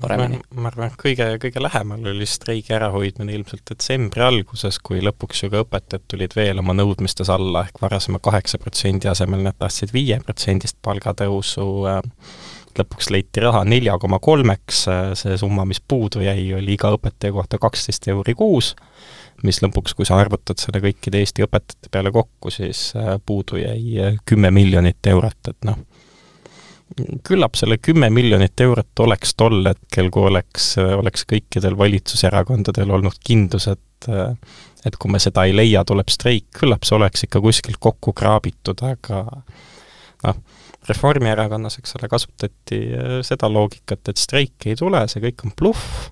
paremini? 0.00 0.40
ma 0.54 0.68
arvan, 0.68 0.90
et 0.92 0.98
kõige, 1.00 1.28
kõige 1.42 1.62
lähemal 1.62 2.10
oli 2.12 2.26
streigi 2.28 2.74
ärahoidmine 2.76 3.36
ilmselt 3.38 3.64
detsembri 3.70 4.24
alguses, 4.24 4.78
kui 4.84 5.00
lõpuks 5.04 5.44
ju 5.44 5.52
ka 5.52 5.62
õpetajad 5.64 6.04
tulid 6.10 6.36
veel 6.36 6.60
oma 6.62 6.76
nõudmistes 6.76 7.30
alla, 7.32 7.64
ehk 7.68 7.80
varasema 7.82 8.20
kaheksa 8.22 8.60
protsendi 8.62 9.08
asemel 9.10 9.44
nad 9.46 9.58
tahtsid 9.58 9.94
viieprotsendist 9.94 10.80
palgatõusu 10.84 11.68
äh, 11.90 12.02
lõpuks 12.78 13.10
leiti 13.14 13.44
raha 13.44 13.62
nelja 13.68 13.96
koma 14.02 14.20
kolmeks, 14.22 14.84
äh, 14.90 15.02
see 15.18 15.38
summa, 15.40 15.66
mis 15.68 15.80
puudu 15.80 16.24
jäi, 16.24 16.50
oli 16.58 16.76
iga 16.76 16.92
õpetaja 16.96 17.36
kohta 17.36 17.62
kaksteist 17.62 18.08
euri 18.12 18.36
kuus 18.38 18.74
mis 19.44 19.60
lõpuks, 19.62 19.94
kui 19.96 20.06
sa 20.08 20.18
arvutad 20.20 20.60
selle 20.60 20.80
kõikide 20.84 21.20
Eesti 21.22 21.44
õpetajate 21.44 21.90
peale 21.92 22.12
kokku, 22.14 22.52
siis 22.54 22.90
äh, 22.98 23.14
puudu 23.26 23.60
jäi 23.60 23.98
äh, 24.00 24.16
kümme 24.28 24.50
miljonit 24.54 25.04
eurot, 25.10 25.52
et 25.52 25.68
noh, 25.68 25.80
küllap 27.26 27.56
selle 27.58 27.78
kümme 27.82 28.10
miljonit 28.14 28.60
eurot 28.60 29.04
oleks 29.04 29.34
tol 29.38 29.60
hetkel, 29.66 30.10
kui 30.14 30.28
oleks, 30.30 30.74
äh, 30.80 30.94
oleks 30.98 31.26
kõikidel 31.30 31.78
valitsuserakondadel 31.80 32.96
olnud 32.98 33.20
kindlus, 33.24 33.70
et 33.72 33.80
et 34.84 34.96
kui 35.00 35.08
me 35.08 35.16
seda 35.22 35.46
ei 35.48 35.54
leia, 35.54 35.80
tuleb 35.88 36.10
streik, 36.12 36.50
küllap 36.58 36.82
see 36.84 36.92
oleks 36.98 37.24
ikka 37.24 37.40
kuskilt 37.40 37.78
kokku 37.80 38.12
kraabitud, 38.12 38.82
aga 38.84 39.22
noh, 40.26 40.42
Reformierakonnas, 40.84 41.78
eks 41.80 41.96
ole, 41.96 42.10
kasutati 42.12 42.80
seda 43.24 43.48
loogikat, 43.48 44.10
et 44.12 44.20
streiki 44.20 44.74
ei 44.74 44.76
tule, 44.76 45.00
see 45.08 45.24
kõik 45.24 45.46
on 45.46 45.54
bluff, 45.56 46.10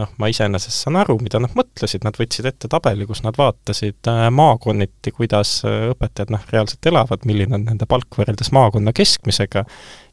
noh, 0.00 0.08
ma 0.20 0.28
iseenesest 0.32 0.86
saan 0.86 0.96
aru, 1.02 1.18
mida 1.20 1.40
nad 1.42 1.52
mõtlesid, 1.56 2.04
nad 2.06 2.16
võtsid 2.16 2.46
ette 2.48 2.68
tabeli, 2.72 3.04
kus 3.08 3.20
nad 3.26 3.36
vaatasid 3.36 4.08
äh, 4.08 4.24
maakonniti, 4.32 5.12
kuidas 5.12 5.58
äh, 5.68 5.90
õpetajad 5.92 6.32
noh, 6.32 6.46
reaalselt 6.52 6.88
elavad, 6.88 7.26
milline 7.28 7.58
on 7.58 7.66
nende 7.68 7.88
palk 7.88 8.16
võrreldes 8.16 8.52
maakonna 8.56 8.94
keskmisega, 8.96 9.66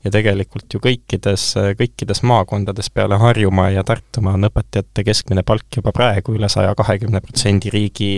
ja 0.04 0.12
tegelikult 0.12 0.76
ju 0.76 0.82
kõikides, 0.84 1.46
äh, 1.62 1.70
kõikides 1.80 2.22
maakondades 2.28 2.92
peale 2.92 3.22
Harjumaa 3.22 3.70
ja 3.72 3.86
Tartumaa 3.88 4.36
on 4.36 4.50
õpetajate 4.50 5.06
keskmine 5.08 5.46
palk 5.48 5.80
juba 5.80 5.96
praegu 5.96 6.36
üle 6.36 6.52
saja 6.52 6.76
kahekümne 6.76 7.24
protsendi 7.24 7.72
riigi, 7.72 8.12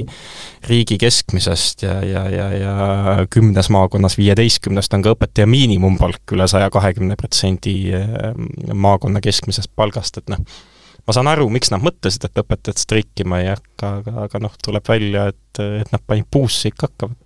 riigi 0.69 0.97
keskmisest 1.01 1.85
ja, 1.85 1.99
ja, 2.01 2.25
ja, 2.33 2.49
ja 2.57 2.73
kümnes 3.29 3.69
maakonnas 3.69 4.17
viieteistkümnest 4.17 4.97
on 4.97 5.05
ka 5.05 5.13
õpetaja 5.13 5.45
miinimumpalk 5.49 6.33
üle 6.33 6.49
saja 6.49 6.73
kahekümne 6.73 7.19
protsendi 7.21 7.77
maakonna 8.73 9.21
keskmisest 9.21 9.69
palgast, 9.77 10.17
et 10.17 10.29
noh, 10.33 10.41
ma 11.11 11.15
saan 11.17 11.27
aru, 11.27 11.49
miks 11.51 11.67
nad 11.73 11.83
mõtlesid, 11.83 12.23
et 12.23 12.39
õpetajad 12.39 12.79
streikima 12.79 13.41
ei 13.41 13.49
hakka, 13.49 13.89
aga, 13.99 14.13
aga 14.29 14.39
noh, 14.45 14.53
tuleb 14.63 14.85
välja, 14.87 15.25
et, 15.33 15.59
et 15.59 15.91
nad 15.91 16.03
panid 16.07 16.29
puusse 16.31 16.71
ikka 16.71 16.87
hakkavad. 16.87 17.17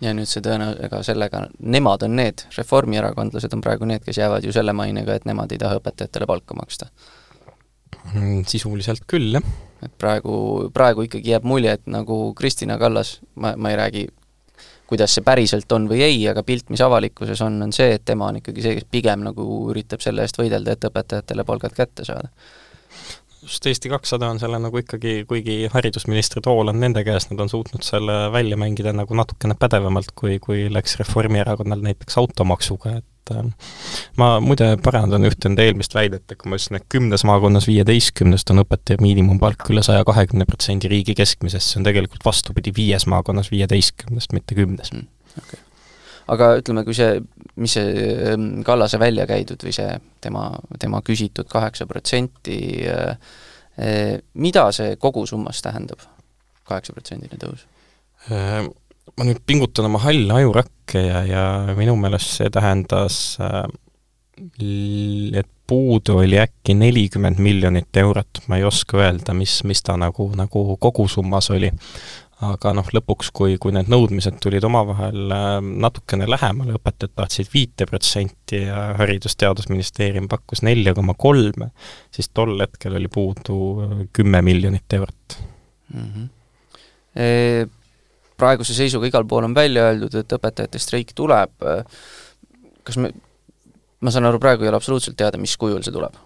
ja 0.00 0.14
nüüd 0.16 0.28
see 0.28 0.40
tõenäoliselt, 0.44 0.86
ega 0.88 1.02
sellega, 1.04 1.42
nemad 1.60 2.06
on 2.08 2.16
need, 2.16 2.46
reformierakondlased 2.56 3.52
on 3.52 3.60
praegu 3.64 3.88
need, 3.88 4.00
kes 4.06 4.22
jäävad 4.22 4.48
ju 4.48 4.54
selle 4.56 4.72
mainega, 4.72 5.18
et 5.18 5.28
nemad 5.28 5.52
ei 5.52 5.60
taha 5.60 5.76
õpetajatele 5.82 6.28
palka 6.30 6.56
maksta 6.56 6.88
mm,. 8.14 8.48
Sisuliselt 8.48 9.04
küll, 9.12 9.36
jah. 9.36 9.52
et 9.84 9.92
praegu, 10.00 10.40
praegu 10.72 11.04
ikkagi 11.04 11.36
jääb 11.36 11.44
mulje, 11.48 11.76
et 11.76 11.84
nagu 11.84 12.18
Kristina 12.40 12.80
Kallas, 12.80 13.18
ma, 13.36 13.52
ma 13.60 13.74
ei 13.74 13.80
räägi 13.82 14.08
kuidas 14.88 15.12
see 15.16 15.24
päriselt 15.24 15.72
on 15.76 15.84
või 15.88 16.00
ei, 16.04 16.18
aga 16.32 16.42
pilt, 16.48 16.72
mis 16.72 16.80
avalikkuses 16.84 17.44
on, 17.44 17.60
on 17.68 17.76
see, 17.76 17.92
et 17.98 18.08
tema 18.08 18.32
on 18.32 18.40
ikkagi 18.40 18.64
see, 18.64 18.80
kes 18.80 18.88
pigem 18.88 19.24
nagu 19.28 19.44
üritab 19.72 20.00
selle 20.04 20.24
eest 20.24 20.40
võidelda, 20.40 20.76
et 20.76 20.88
õpetajatele 20.88 21.44
palgad 21.44 21.76
kätte 21.76 22.08
saada 22.08 22.32
just 23.44 23.66
Eesti 23.66 23.90
kakssada 23.92 24.28
on 24.32 24.40
selle 24.40 24.58
nagu 24.62 24.80
ikkagi, 24.80 25.14
kuigi 25.28 25.56
haridusministri 25.72 26.42
tool 26.44 26.70
on 26.72 26.80
nende 26.80 27.04
käes, 27.06 27.28
nad 27.30 27.40
on 27.44 27.50
suutnud 27.52 27.84
selle 27.86 28.16
välja 28.32 28.58
mängida 28.60 28.92
nagu 28.96 29.16
natukene 29.18 29.56
pädevamalt, 29.60 30.12
kui, 30.18 30.38
kui 30.42 30.66
läks 30.72 30.98
Reformierakonnal 31.00 31.82
näiteks 31.84 32.18
automaksuga, 32.20 32.96
et 33.00 33.34
äh, 33.34 33.42
ma 34.20 34.30
muide 34.44 34.74
parandan 34.84 35.28
ühte 35.28 35.50
enda 35.50 35.66
eelmist 35.66 35.96
väidet, 35.96 36.24
et 36.28 36.40
kui 36.40 36.52
ma 36.52 36.60
ütlesin, 36.60 36.80
et 36.80 36.88
kümnes 36.92 37.26
maakonnas 37.28 37.68
viieteistkümnest 37.70 38.54
on 38.54 38.64
õpetaja 38.64 39.02
miinimumpalk 39.04 39.68
üle 39.74 39.84
saja 39.86 40.06
kahekümne 40.08 40.48
protsendi 40.48 40.90
riigi 40.92 41.16
keskmisest, 41.18 41.72
see 41.72 41.82
on 41.82 41.90
tegelikult 41.90 42.24
vastupidi, 42.26 42.74
viies 42.76 43.08
maakonnas 43.10 43.52
viieteistkümnest, 43.54 44.36
mitte 44.36 44.58
kümnes 44.58 44.92
mm,. 44.94 45.10
Okay 45.34 45.63
aga 46.32 46.50
ütleme, 46.60 46.84
kui 46.86 46.96
see, 46.96 47.18
mis 47.60 47.76
see 47.76 48.04
ähm, 48.32 48.48
Kallase 48.66 49.00
välja 49.00 49.26
käidud 49.28 49.64
või 49.64 49.74
see 49.76 49.90
tema, 50.24 50.48
tema 50.80 51.02
küsitud 51.04 51.48
kaheksa 51.50 51.86
protsenti, 51.90 52.58
äh, 52.90 53.16
äh, 53.78 54.16
mida 54.34 54.66
see 54.76 54.96
kogusummas 55.00 55.62
tähendab, 55.64 56.02
kaheksaprotsendine 56.68 57.40
tõus? 57.40 57.66
Äh, 58.32 58.64
ma 58.64 59.28
nüüd 59.28 59.42
pingutan 59.46 59.90
oma 59.90 60.00
halle 60.06 60.40
ajurakke 60.40 61.02
ja, 61.04 61.24
ja 61.28 61.44
minu 61.76 61.96
meelest 62.00 62.38
see 62.38 62.52
tähendas, 62.52 63.18
et 64.34 65.50
puudu 65.66 66.18
oli 66.18 66.38
äkki 66.40 66.74
nelikümmend 66.76 67.38
miljonit 67.38 67.96
eurot, 67.96 68.42
ma 68.48 68.58
ei 68.58 68.64
oska 68.68 68.98
öelda, 69.00 69.34
mis, 69.36 69.62
mis 69.64 69.82
ta 69.82 69.96
nagu, 70.00 70.28
nagu 70.36 70.64
kogusummas 70.80 71.50
oli 71.54 71.70
aga 72.52 72.72
noh, 72.76 72.88
lõpuks, 72.96 73.30
kui, 73.34 73.56
kui 73.60 73.74
need 73.74 73.88
nõudmised 73.92 74.36
tulid 74.42 74.64
omavahel 74.66 75.34
äh, 75.34 75.56
natukene 75.62 76.28
lähemale, 76.30 76.76
õpetajad 76.78 77.14
tahtsid 77.20 77.50
viite 77.52 77.86
protsenti 77.90 78.64
ja 78.64 78.90
Haridus-Teadusministeerium 78.98 80.28
pakkus 80.30 80.64
nelja 80.66 80.94
koma 80.96 81.16
kolme, 81.18 81.70
siis 82.14 82.30
tol 82.34 82.56
hetkel 82.60 82.98
oli 83.00 83.10
puudu 83.12 83.58
äh, 83.84 83.96
kümme 84.14 84.42
miljonit 84.46 84.98
eurot 85.00 85.38
mm. 85.94 86.10
-hmm. 86.10 86.30
E 87.14 87.66
praeguse 88.36 88.74
seisuga 88.74 89.06
igal 89.06 89.24
pool 89.30 89.44
on 89.46 89.54
välja 89.54 89.84
öeldud, 89.86 90.14
et 90.18 90.32
õpetajate 90.34 90.80
streik 90.82 91.12
tuleb, 91.14 91.52
kas 92.82 92.96
me, 92.98 93.12
ma 94.02 94.10
saan 94.10 94.26
aru, 94.26 94.40
praegu 94.42 94.66
ei 94.66 94.72
ole 94.72 94.80
absoluutselt 94.80 95.14
teada, 95.16 95.38
mis 95.38 95.54
kujul 95.56 95.84
see 95.86 95.94
tuleb 95.94 96.18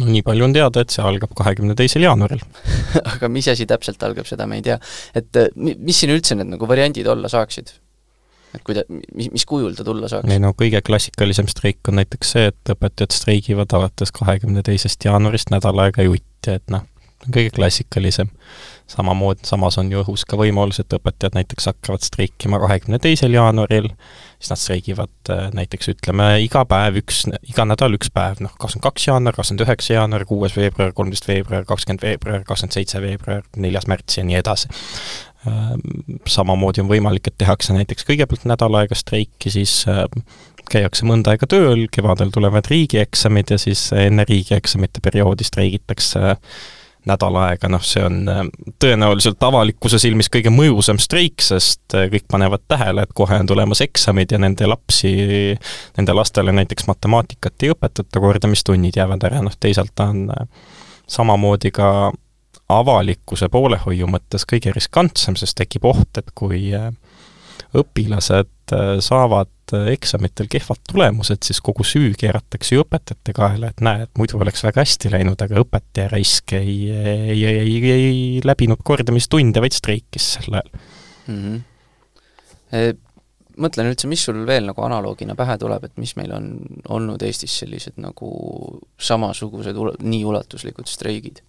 no 0.00 0.08
nii 0.08 0.24
palju 0.26 0.48
on 0.48 0.56
teada, 0.56 0.82
et 0.82 0.94
see 0.94 1.04
algab 1.04 1.34
kahekümne 1.38 1.76
teisel 1.78 2.06
jaanuaril 2.06 2.42
aga 3.14 3.30
mis 3.32 3.48
asi 3.52 3.68
täpselt 3.68 4.02
algab, 4.06 4.28
seda 4.28 4.48
me 4.48 4.60
ei 4.60 4.66
tea. 4.66 4.78
et 5.18 5.40
äh, 5.40 5.50
mis 5.56 6.02
siin 6.02 6.14
üldse 6.14 6.38
need 6.38 6.52
nagu 6.54 6.68
variandid 6.68 7.08
olla 7.12 7.30
saaksid? 7.32 7.74
et 8.56 8.64
kuida-, 8.66 8.86
mis, 8.90 9.30
mis 9.32 9.46
kujul 9.48 9.76
ta 9.78 9.86
tulla 9.86 10.10
saaks? 10.12 10.30
ei 10.32 10.42
no 10.42 10.54
kõige 10.58 10.82
klassikalisem 10.84 11.50
streik 11.50 11.92
on 11.92 12.00
näiteks 12.00 12.34
see, 12.36 12.48
et 12.52 12.74
õpetajad 12.74 13.16
streigivad 13.16 13.76
alates 13.78 14.14
kahekümne 14.16 14.64
teisest 14.66 15.04
jaanuarist 15.08 15.52
nädal 15.54 15.84
aega 15.84 16.06
jutti, 16.08 16.56
et 16.56 16.64
noh, 16.72 16.86
kõige 17.30 17.50
klassikalisem. 17.56 18.30
samamoodi, 18.92 19.46
samas 19.48 19.78
on 19.80 19.88
ju 19.92 20.02
õhus 20.02 20.24
ka 20.28 20.36
võimalus, 20.36 20.80
et 20.82 20.92
õpetajad 20.92 21.36
näiteks 21.38 21.68
hakkavad 21.70 22.02
streikima 22.04 22.58
kahekümne 22.60 22.98
teisel 23.00 23.32
jaanuaril, 23.32 23.88
siis 24.36 24.50
nad 24.50 24.60
streigivad 24.60 25.32
äh, 25.32 25.46
näiteks 25.54 25.88
ütleme, 25.94 26.26
iga 26.44 26.64
päev 26.68 26.98
üks, 27.00 27.22
iga 27.48 27.64
nädal 27.64 27.96
üks 27.96 28.12
päev, 28.12 28.42
noh, 28.44 28.52
kakskümmend 28.58 28.88
kaks 28.88 29.08
jaanuar, 29.08 29.38
kakskümmend 29.38 29.66
üheksa 29.66 29.96
jaanuar, 29.96 30.26
kuues 30.28 30.56
veebruar, 30.58 30.92
kolmteist 30.98 31.28
veebruar, 31.30 31.64
kakskümmend 31.68 32.04
veebruar, 32.04 32.44
kakskümmend 32.48 32.76
seitse 32.76 33.00
veebruar, 33.04 33.46
neljas 33.56 33.88
märts 33.88 34.18
ja 34.18 34.26
nii 34.28 34.40
edasi. 34.42 34.72
Äh, 35.48 35.72
samamoodi 36.28 36.84
on 36.84 36.90
võimalik, 36.90 37.30
et 37.30 37.38
tehakse 37.40 37.74
näiteks 37.78 38.06
kõigepealt 38.10 38.44
nädal 38.50 38.76
aega 38.82 38.98
streiki, 38.98 39.54
siis 39.56 39.86
äh, 39.90 40.04
käiakse 40.70 41.06
mõnda 41.08 41.32
aega 41.32 41.48
tööl, 41.50 41.86
kevadel 41.92 42.30
tulevad 42.34 42.68
riigieksamid 42.70 43.54
ja 43.54 43.58
siis 43.60 43.88
enne 43.96 44.26
riigieksamite 44.28 45.02
perioodi 45.04 45.46
streigitakse 45.46 46.36
nädal 47.08 47.36
aega, 47.42 47.68
noh 47.72 47.82
see 47.86 48.02
on 48.06 48.20
äh, 48.30 48.42
tõenäoliselt 48.82 49.42
avalikkuse 49.42 49.98
silmis 50.02 50.30
kõige 50.32 50.52
mõjusam 50.54 51.00
streik, 51.02 51.42
sest 51.42 51.96
äh, 51.98 52.06
kõik 52.12 52.28
panevad 52.30 52.62
tähele, 52.70 53.06
et 53.06 53.14
kohe 53.16 53.40
on 53.42 53.48
tulemas 53.50 53.82
eksamid 53.84 54.34
ja 54.34 54.38
nende 54.42 54.68
lapsi, 54.70 55.12
nende 55.98 56.16
lastele 56.16 56.54
näiteks 56.54 56.86
matemaatikat 56.90 57.66
ei 57.66 57.72
õpetata, 57.74 58.22
kordamistunnid 58.22 58.98
jäävad 58.98 59.26
ära, 59.28 59.42
noh 59.42 59.56
teisalt 59.58 60.04
on 60.04 60.28
äh, 60.30 60.46
samamoodi 61.10 61.74
ka 61.74 62.12
avalikkuse 62.72 63.50
poolehoiu 63.52 64.06
mõttes 64.08 64.46
kõige 64.48 64.72
riskantsem, 64.72 65.36
sest 65.36 65.58
tekib 65.58 65.84
oht, 65.90 66.22
et 66.22 66.30
kui 66.38 66.70
õpilased 67.76 68.48
saavad 69.04 69.74
eksamitel 69.92 70.48
kehvad 70.52 70.82
tulemused, 70.88 71.42
siis 71.46 71.60
kogu 71.64 71.84
süü 71.86 72.12
keeratakse 72.18 72.76
ju 72.76 72.84
õpetajate 72.84 73.34
kaela, 73.36 73.70
et 73.72 73.84
näe, 73.84 74.06
et 74.06 74.20
muidu 74.20 74.40
oleks 74.40 74.64
väga 74.66 74.84
hästi 74.84 75.12
läinud, 75.12 75.40
aga 75.44 75.62
õpetaja 75.62 76.10
raisk 76.12 76.56
ei, 76.58 76.76
ei, 76.90 77.38
ei, 77.48 77.62
ei, 77.62 77.92
ei 77.92 78.42
läbinud 78.44 78.82
kordamistunde, 78.84 79.62
vaid 79.64 79.76
streikis 79.76 80.34
sel 80.36 80.58
ajal 80.58 80.72
mm. 80.72 81.38
-hmm. 81.38 81.62
E 82.72 82.94
mõtlen 83.60 83.90
üldse, 83.90 84.08
mis 84.08 84.22
sul 84.24 84.42
veel 84.48 84.66
nagu 84.68 84.84
analoogina 84.84 85.36
pähe 85.38 85.56
tuleb, 85.60 85.84
et 85.84 85.96
mis 86.00 86.14
meil 86.16 86.32
on 86.36 86.46
olnud 86.96 87.22
Eestis 87.26 87.54
sellised 87.62 87.98
nagu 88.00 88.30
samasugused 89.00 89.76
nii 90.00 90.22
ulatuslikud 90.28 90.88
streigid? 90.90 91.42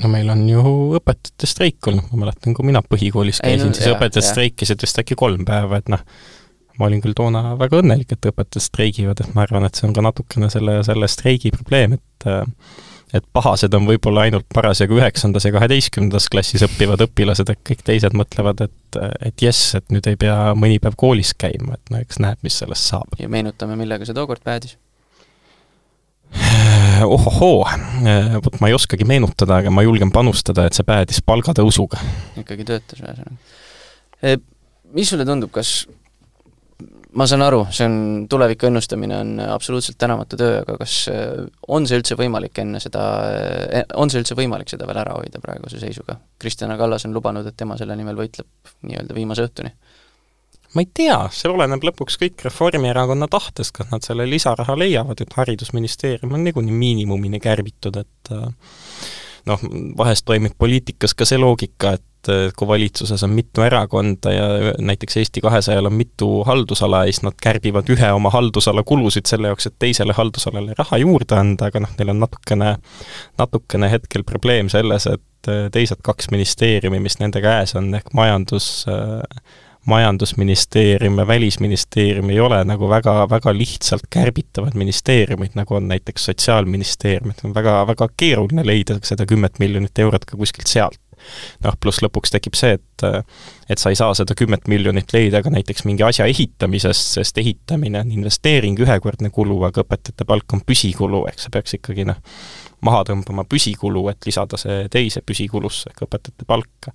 No 0.00 0.12
meil 0.12 0.30
on 0.32 0.44
ju 0.48 0.62
õpetajate 0.98 1.48
streik 1.50 1.90
olnud, 1.90 2.08
ma 2.12 2.26
mäletan, 2.26 2.56
kui 2.56 2.68
mina 2.68 2.82
põhikoolis 2.86 3.42
käisin, 3.44 3.72
no, 3.72 3.76
siis 3.76 3.90
jah, 3.90 3.98
õpetajad 3.98 4.30
streikisid 4.30 4.84
vist 4.84 5.02
äkki 5.02 5.18
kolm 5.18 5.44
päeva, 5.48 5.82
et 5.82 5.90
noh, 5.92 6.00
ma 6.80 6.88
olin 6.88 7.02
küll 7.04 7.16
toona 7.16 7.52
väga 7.60 7.82
õnnelik, 7.82 8.14
et 8.14 8.30
õpetajad 8.32 8.64
streigivad, 8.64 9.20
et 9.20 9.36
ma 9.36 9.44
arvan, 9.44 9.68
et 9.68 9.78
see 9.78 9.88
on 9.88 9.96
ka 9.96 10.04
natukene 10.04 10.48
selle, 10.52 10.80
selle 10.86 11.10
streigi 11.10 11.52
probleem, 11.54 11.98
et 12.00 12.32
et 13.12 13.24
pahased 13.36 13.74
on 13.76 13.84
võib-olla 13.84 14.24
ainult 14.26 14.46
parasjagu 14.54 14.96
üheksandas 14.96 15.44
ja 15.44 15.52
kaheteistkümnendas 15.52 16.30
klassis 16.32 16.64
õppivad 16.64 17.02
õpilased, 17.04 17.50
et 17.52 17.60
kõik 17.68 17.82
teised 17.84 18.16
mõtlevad, 18.16 18.62
et, 18.64 19.00
et 19.28 19.44
jess, 19.44 19.74
et 19.76 19.92
nüüd 19.92 20.08
ei 20.08 20.16
pea 20.20 20.54
mõni 20.56 20.80
päev 20.82 20.96
koolis 21.00 21.34
käima, 21.36 21.76
et 21.76 21.92
no 21.92 22.00
eks 22.00 22.22
näeb, 22.24 22.40
mis 22.46 22.56
sellest 22.62 22.88
saab. 22.88 23.12
ja 23.20 23.28
meenutame, 23.32 23.76
millega 23.76 24.08
see 24.08 24.16
tookord 24.16 24.40
päädis? 24.44 24.78
Ohohoo, 27.06 27.64
vot 28.44 28.60
ma 28.60 28.70
ei 28.70 28.76
oskagi 28.76 29.06
meenutada, 29.08 29.60
aga 29.62 29.72
ma 29.74 29.84
julgen 29.84 30.12
panustada, 30.14 30.66
et 30.66 30.76
see 30.76 30.86
päädis 30.86 31.22
palgatõusuga. 31.26 32.00
ikkagi 32.42 32.68
töötas 32.68 33.02
ühesõnaga. 33.02 34.38
Mis 34.92 35.08
sulle 35.08 35.24
tundub, 35.26 35.50
kas 35.54 35.86
ma 37.18 37.26
saan 37.28 37.44
aru, 37.44 37.62
see 37.74 37.86
on, 37.88 37.96
tuleviku 38.30 38.68
ennustamine 38.68 39.16
on 39.18 39.32
absoluutselt 39.44 39.98
tänamatu 40.00 40.38
töö, 40.40 40.60
aga 40.62 40.76
kas 40.80 40.96
äh, 41.12 41.42
on 41.68 41.86
see 41.88 41.98
üldse 42.00 42.16
võimalik 42.18 42.62
enne 42.62 42.80
seda, 42.82 43.02
on 44.00 44.12
see 44.12 44.22
üldse 44.22 44.36
võimalik 44.38 44.72
seda 44.72 44.88
veel 44.88 45.02
ära 45.02 45.16
hoida 45.18 45.42
praeguse 45.42 45.80
seisuga? 45.82 46.16
Kristjan 46.40 46.72
Kallas 46.80 47.06
on 47.08 47.16
lubanud, 47.16 47.46
et 47.48 47.58
tema 47.58 47.76
selle 47.80 47.96
nimel 47.98 48.18
võitleb 48.18 48.72
nii-öelda 48.88 49.16
viimase 49.16 49.46
õhtuni. 49.48 49.74
Ma 50.74 50.84
ei 50.84 50.88
tea, 50.94 51.18
see 51.34 51.50
oleneb 51.52 51.84
lõpuks 51.84 52.18
kõik 52.20 52.46
Reformierakonna 52.46 53.28
tahtest, 53.32 53.74
kas 53.76 53.90
nad 53.92 54.06
selle 54.06 54.26
lisaraha 54.28 54.76
leiavad, 54.78 55.20
et 55.20 55.34
Haridusministeerium 55.36 56.32
on 56.32 56.46
niikuinii 56.46 56.78
miinimumini 56.78 57.40
kärbitud, 57.42 57.98
et 58.00 58.32
äh, 58.32 58.48
noh, 59.50 59.68
vahest 59.98 60.26
toimib 60.28 60.56
poliitikas 60.58 61.16
ka 61.18 61.28
see 61.28 61.40
loogika, 61.40 61.96
et 61.98 62.08
et 62.22 62.54
kui 62.56 62.68
valitsuses 62.68 63.22
on 63.26 63.32
mitu 63.34 63.64
erakonda 63.66 64.32
ja 64.32 64.74
näiteks 64.78 65.16
Eesti 65.16 65.40
kahesajal 65.42 65.86
on 65.86 65.92
mitu 65.92 66.44
haldusala 66.46 67.04
ja 67.04 67.12
siis 67.12 67.22
nad 67.26 67.34
kärbivad 67.42 67.90
ühe 67.90 68.12
oma 68.14 68.30
haldusala 68.30 68.82
kulusid 68.86 69.26
selle 69.26 69.50
jaoks, 69.50 69.66
et 69.66 69.74
teisele 69.78 70.14
haldusalale 70.16 70.76
raha 70.78 71.00
juurde 71.02 71.34
anda, 71.38 71.70
aga 71.70 71.82
noh, 71.82 71.96
neil 71.98 72.14
on 72.14 72.22
natukene, 72.22 72.76
natukene 73.38 73.90
hetkel 73.90 74.24
probleem 74.28 74.70
selles, 74.72 75.08
et 75.10 75.50
teised 75.74 76.02
kaks 76.06 76.30
ministeeriumi, 76.30 77.02
mis 77.02 77.18
nende 77.18 77.42
käes 77.42 77.74
on, 77.78 77.90
ehk 77.98 78.12
majandus 78.14 78.70
äh, 78.90 79.18
majandusministeerium 79.86 81.18
ja 81.18 81.26
välisministeerium 81.26 82.30
ei 82.30 82.40
ole 82.40 82.64
nagu 82.64 82.88
väga, 82.88 83.30
väga 83.30 83.54
lihtsalt 83.56 84.06
kärbitavad 84.10 84.74
ministeeriumid, 84.74 85.56
nagu 85.58 85.74
on 85.74 85.88
näiteks 85.88 86.24
Sotsiaalministeerium, 86.24 87.30
et 87.30 87.44
on 87.44 87.54
väga, 87.54 87.86
väga 87.86 88.08
keeruline 88.16 88.66
leida 88.66 88.98
seda 89.02 89.26
kümmet 89.26 89.58
miljonit 89.58 89.98
eurot 89.98 90.24
ka 90.24 90.36
kuskilt 90.36 90.70
sealt. 90.70 91.00
noh, 91.62 91.74
pluss 91.78 92.02
lõpuks 92.02 92.32
tekib 92.34 92.56
see, 92.58 92.72
et 92.74 93.04
et 93.70 93.78
sa 93.78 93.92
ei 93.92 93.98
saa 93.98 94.14
seda 94.14 94.34
kümmet 94.34 94.66
miljonit 94.68 95.12
leida 95.14 95.38
ka 95.42 95.50
näiteks 95.54 95.84
mingi 95.86 96.02
asja 96.02 96.26
ehitamisest, 96.26 97.12
sest 97.18 97.38
ehitamine 97.38 98.00
on 98.00 98.10
investeering, 98.10 98.78
ühekordne 98.82 99.30
kulu, 99.30 99.60
aga 99.68 99.84
õpetajate 99.84 100.26
palk 100.26 100.52
on 100.52 100.64
püsikulu, 100.66 101.22
ehk 101.30 101.38
sa 101.38 101.50
peaks 101.54 101.78
ikkagi 101.78 102.08
noh, 102.10 102.18
maha 102.82 103.04
tõmbama 103.10 103.46
püsikulu, 103.46 104.08
et 104.10 104.26
lisada 104.26 104.58
see 104.58 104.88
teise 104.90 105.22
püsikulusse 105.26 105.90
ehk 105.90 106.02
õpetajate 106.08 106.46
palka 106.46 106.94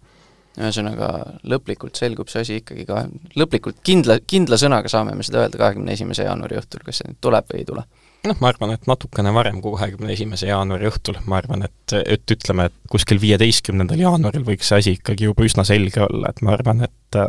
ühesõnaga, 0.58 1.12
lõplikult 1.48 2.00
selgub 2.00 2.32
see 2.32 2.44
asi 2.46 2.60
ikkagi 2.62 2.88
ka, 2.88 3.06
lõplikult 3.38 3.80
kindla, 3.86 4.20
kindla 4.26 4.60
sõnaga 4.60 4.90
saame 4.92 5.14
me 5.18 5.26
seda 5.26 5.46
öelda 5.46 5.62
kahekümne 5.62 5.94
esimese 5.94 6.26
jaanuari 6.28 6.58
õhtul, 6.62 6.84
kas 6.86 7.02
see 7.02 7.12
nüüd 7.12 7.22
tuleb 7.24 7.50
või 7.52 7.62
ei 7.62 7.70
tule? 7.70 7.86
noh, 8.28 8.36
ma 8.42 8.50
arvan, 8.52 8.74
et 8.76 8.88
natukene 8.90 9.32
varem 9.36 9.62
kui 9.64 9.76
kahekümne 9.78 10.12
esimese 10.12 10.50
jaanuari 10.50 10.90
õhtul, 10.90 11.20
ma 11.30 11.38
arvan, 11.40 11.64
et, 11.68 11.96
et 12.02 12.34
ütleme, 12.34 12.68
et 12.68 12.92
kuskil 12.92 13.22
viieteistkümnendal 13.22 14.02
jaanuaril 14.02 14.46
võiks 14.48 14.72
see 14.72 14.82
asi 14.82 14.96
ikkagi 14.98 15.30
juba 15.30 15.46
üsna 15.48 15.64
selge 15.68 16.02
olla, 16.04 16.34
et 16.34 16.42
ma 16.46 16.56
arvan, 16.58 16.86
et 16.88 17.22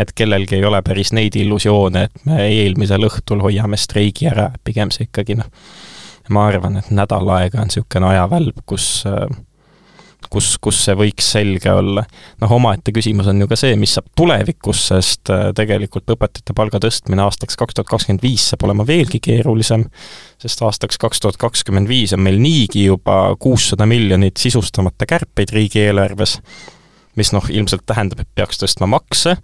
et 0.00 0.12
kellelgi 0.16 0.56
ei 0.56 0.64
ole 0.64 0.80
päris 0.84 1.10
neid 1.12 1.34
illusioone, 1.36 2.04
et 2.06 2.22
me 2.28 2.38
eelmisel 2.46 3.04
õhtul 3.08 3.42
hoiame 3.44 3.76
streigi 3.76 4.28
ära, 4.30 4.48
pigem 4.64 4.92
see 4.94 5.08
ikkagi 5.08 5.36
noh, 5.40 5.50
ma 6.32 6.46
arvan, 6.48 6.78
et 6.80 6.88
nädal 6.94 7.28
aega 7.36 7.60
on 7.60 7.68
niisugune 7.68 8.08
ajavälp, 8.12 8.62
kus 8.68 8.86
äh, 9.08 9.26
kus, 10.32 10.54
kus 10.62 10.80
see 10.86 10.96
võiks 10.98 11.28
selge 11.34 11.70
olla. 11.72 12.04
noh, 12.40 12.54
omaette 12.56 12.94
küsimus 12.94 13.28
on 13.30 13.42
ju 13.42 13.48
ka 13.50 13.58
see, 13.58 13.76
mis 13.80 13.94
saab 13.96 14.08
tulevikus, 14.18 14.86
sest 14.90 15.32
äh, 15.32 15.48
tegelikult 15.56 16.14
õpetajate 16.14 16.56
palga 16.56 16.80
tõstmine 16.82 17.24
aastaks 17.26 17.58
kaks 17.60 17.78
tuhat 17.78 17.90
kakskümmend 17.92 18.24
viis 18.24 18.48
saab 18.52 18.66
olema 18.68 18.86
veelgi 18.88 19.20
keerulisem, 19.22 19.86
sest 20.42 20.62
aastaks 20.66 21.00
kaks 21.02 21.22
tuhat 21.24 21.40
kakskümmend 21.42 21.90
viis 21.90 22.14
on 22.16 22.24
meil 22.24 22.40
niigi 22.42 22.86
juba 22.88 23.36
kuussada 23.40 23.86
miljonit 23.88 24.40
sisustamata 24.40 25.08
kärpeid 25.08 25.52
riigieelarves, 25.54 26.38
mis 27.20 27.32
noh, 27.36 27.48
ilmselt 27.52 27.84
tähendab, 27.86 28.24
et 28.24 28.32
peaks 28.34 28.60
tõstma 28.62 28.88
makse, 28.90 29.36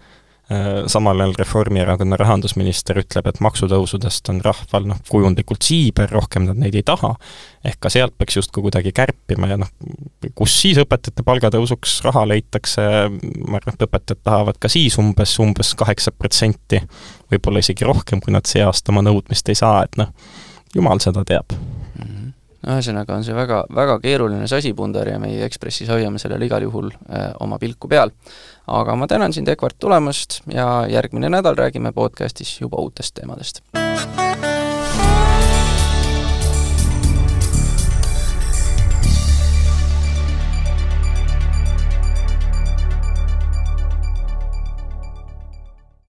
samal 0.88 1.20
ajal 1.20 1.34
Reformierakonna 1.36 2.16
rahandusminister 2.16 3.02
ütleb, 3.02 3.26
et 3.28 3.40
maksutõusudest 3.44 4.30
on 4.32 4.38
rahval 4.44 4.86
noh, 4.88 5.00
kujundlikult 5.10 5.66
siiber, 5.66 6.08
rohkem 6.08 6.46
nad 6.48 6.56
neid 6.56 6.78
ei 6.78 6.84
taha, 6.88 7.10
ehk 7.68 7.76
ka 7.84 7.92
sealt 7.92 8.16
peaks 8.16 8.38
justkui 8.38 8.64
kuidagi 8.64 8.94
kärpima 8.96 9.50
ja 9.50 9.58
noh, 9.60 9.68
kus 10.38 10.54
siis 10.62 10.80
õpetajate 10.80 11.26
palgatõusuks 11.26 11.98
raha 12.08 12.24
leitakse, 12.32 12.86
ma 13.44 13.60
arvan, 13.60 13.76
et 13.76 13.84
õpetajad 13.88 14.24
tahavad 14.24 14.60
ka 14.60 14.72
siis 14.72 14.96
umbes, 15.02 15.36
umbes 15.44 15.74
kaheksa 15.76 16.14
protsenti, 16.16 16.80
võib-olla 17.28 17.60
isegi 17.64 17.84
rohkem, 17.88 18.24
kui 18.24 18.32
nad 18.32 18.48
see 18.48 18.64
aasta 18.64 18.94
oma 18.94 19.04
nõudmist 19.04 19.52
ei 19.52 19.58
saa, 19.58 19.82
et 19.84 20.00
noh, 20.00 20.14
jumal 20.72 21.04
seda 21.04 21.28
teab 21.28 21.52
mhm. 22.62 22.74
ühesõnaga 22.74 23.16
on 23.16 23.24
see 23.24 23.36
väga, 23.36 23.64
väga 23.74 23.98
keeruline 24.04 24.48
sasipundar 24.50 25.08
ja 25.08 25.18
meie 25.22 25.44
Ekspressis 25.46 25.90
hoiame 25.92 26.18
sellele 26.22 26.46
igal 26.46 26.66
juhul 26.66 26.92
äh, 26.92 27.32
oma 27.40 27.58
pilku 27.58 27.88
peal 27.88 28.14
aga 28.68 28.96
ma 28.96 29.06
tänan 29.06 29.32
sind, 29.32 29.48
Edward, 29.48 29.78
tulemast 29.80 30.42
ja 30.52 30.86
järgmine 30.90 31.30
nädal 31.32 31.56
räägime 31.56 31.92
podcastis 31.92 32.60
juba 32.60 32.82
uutest 32.84 33.14
teemadest 33.14 33.62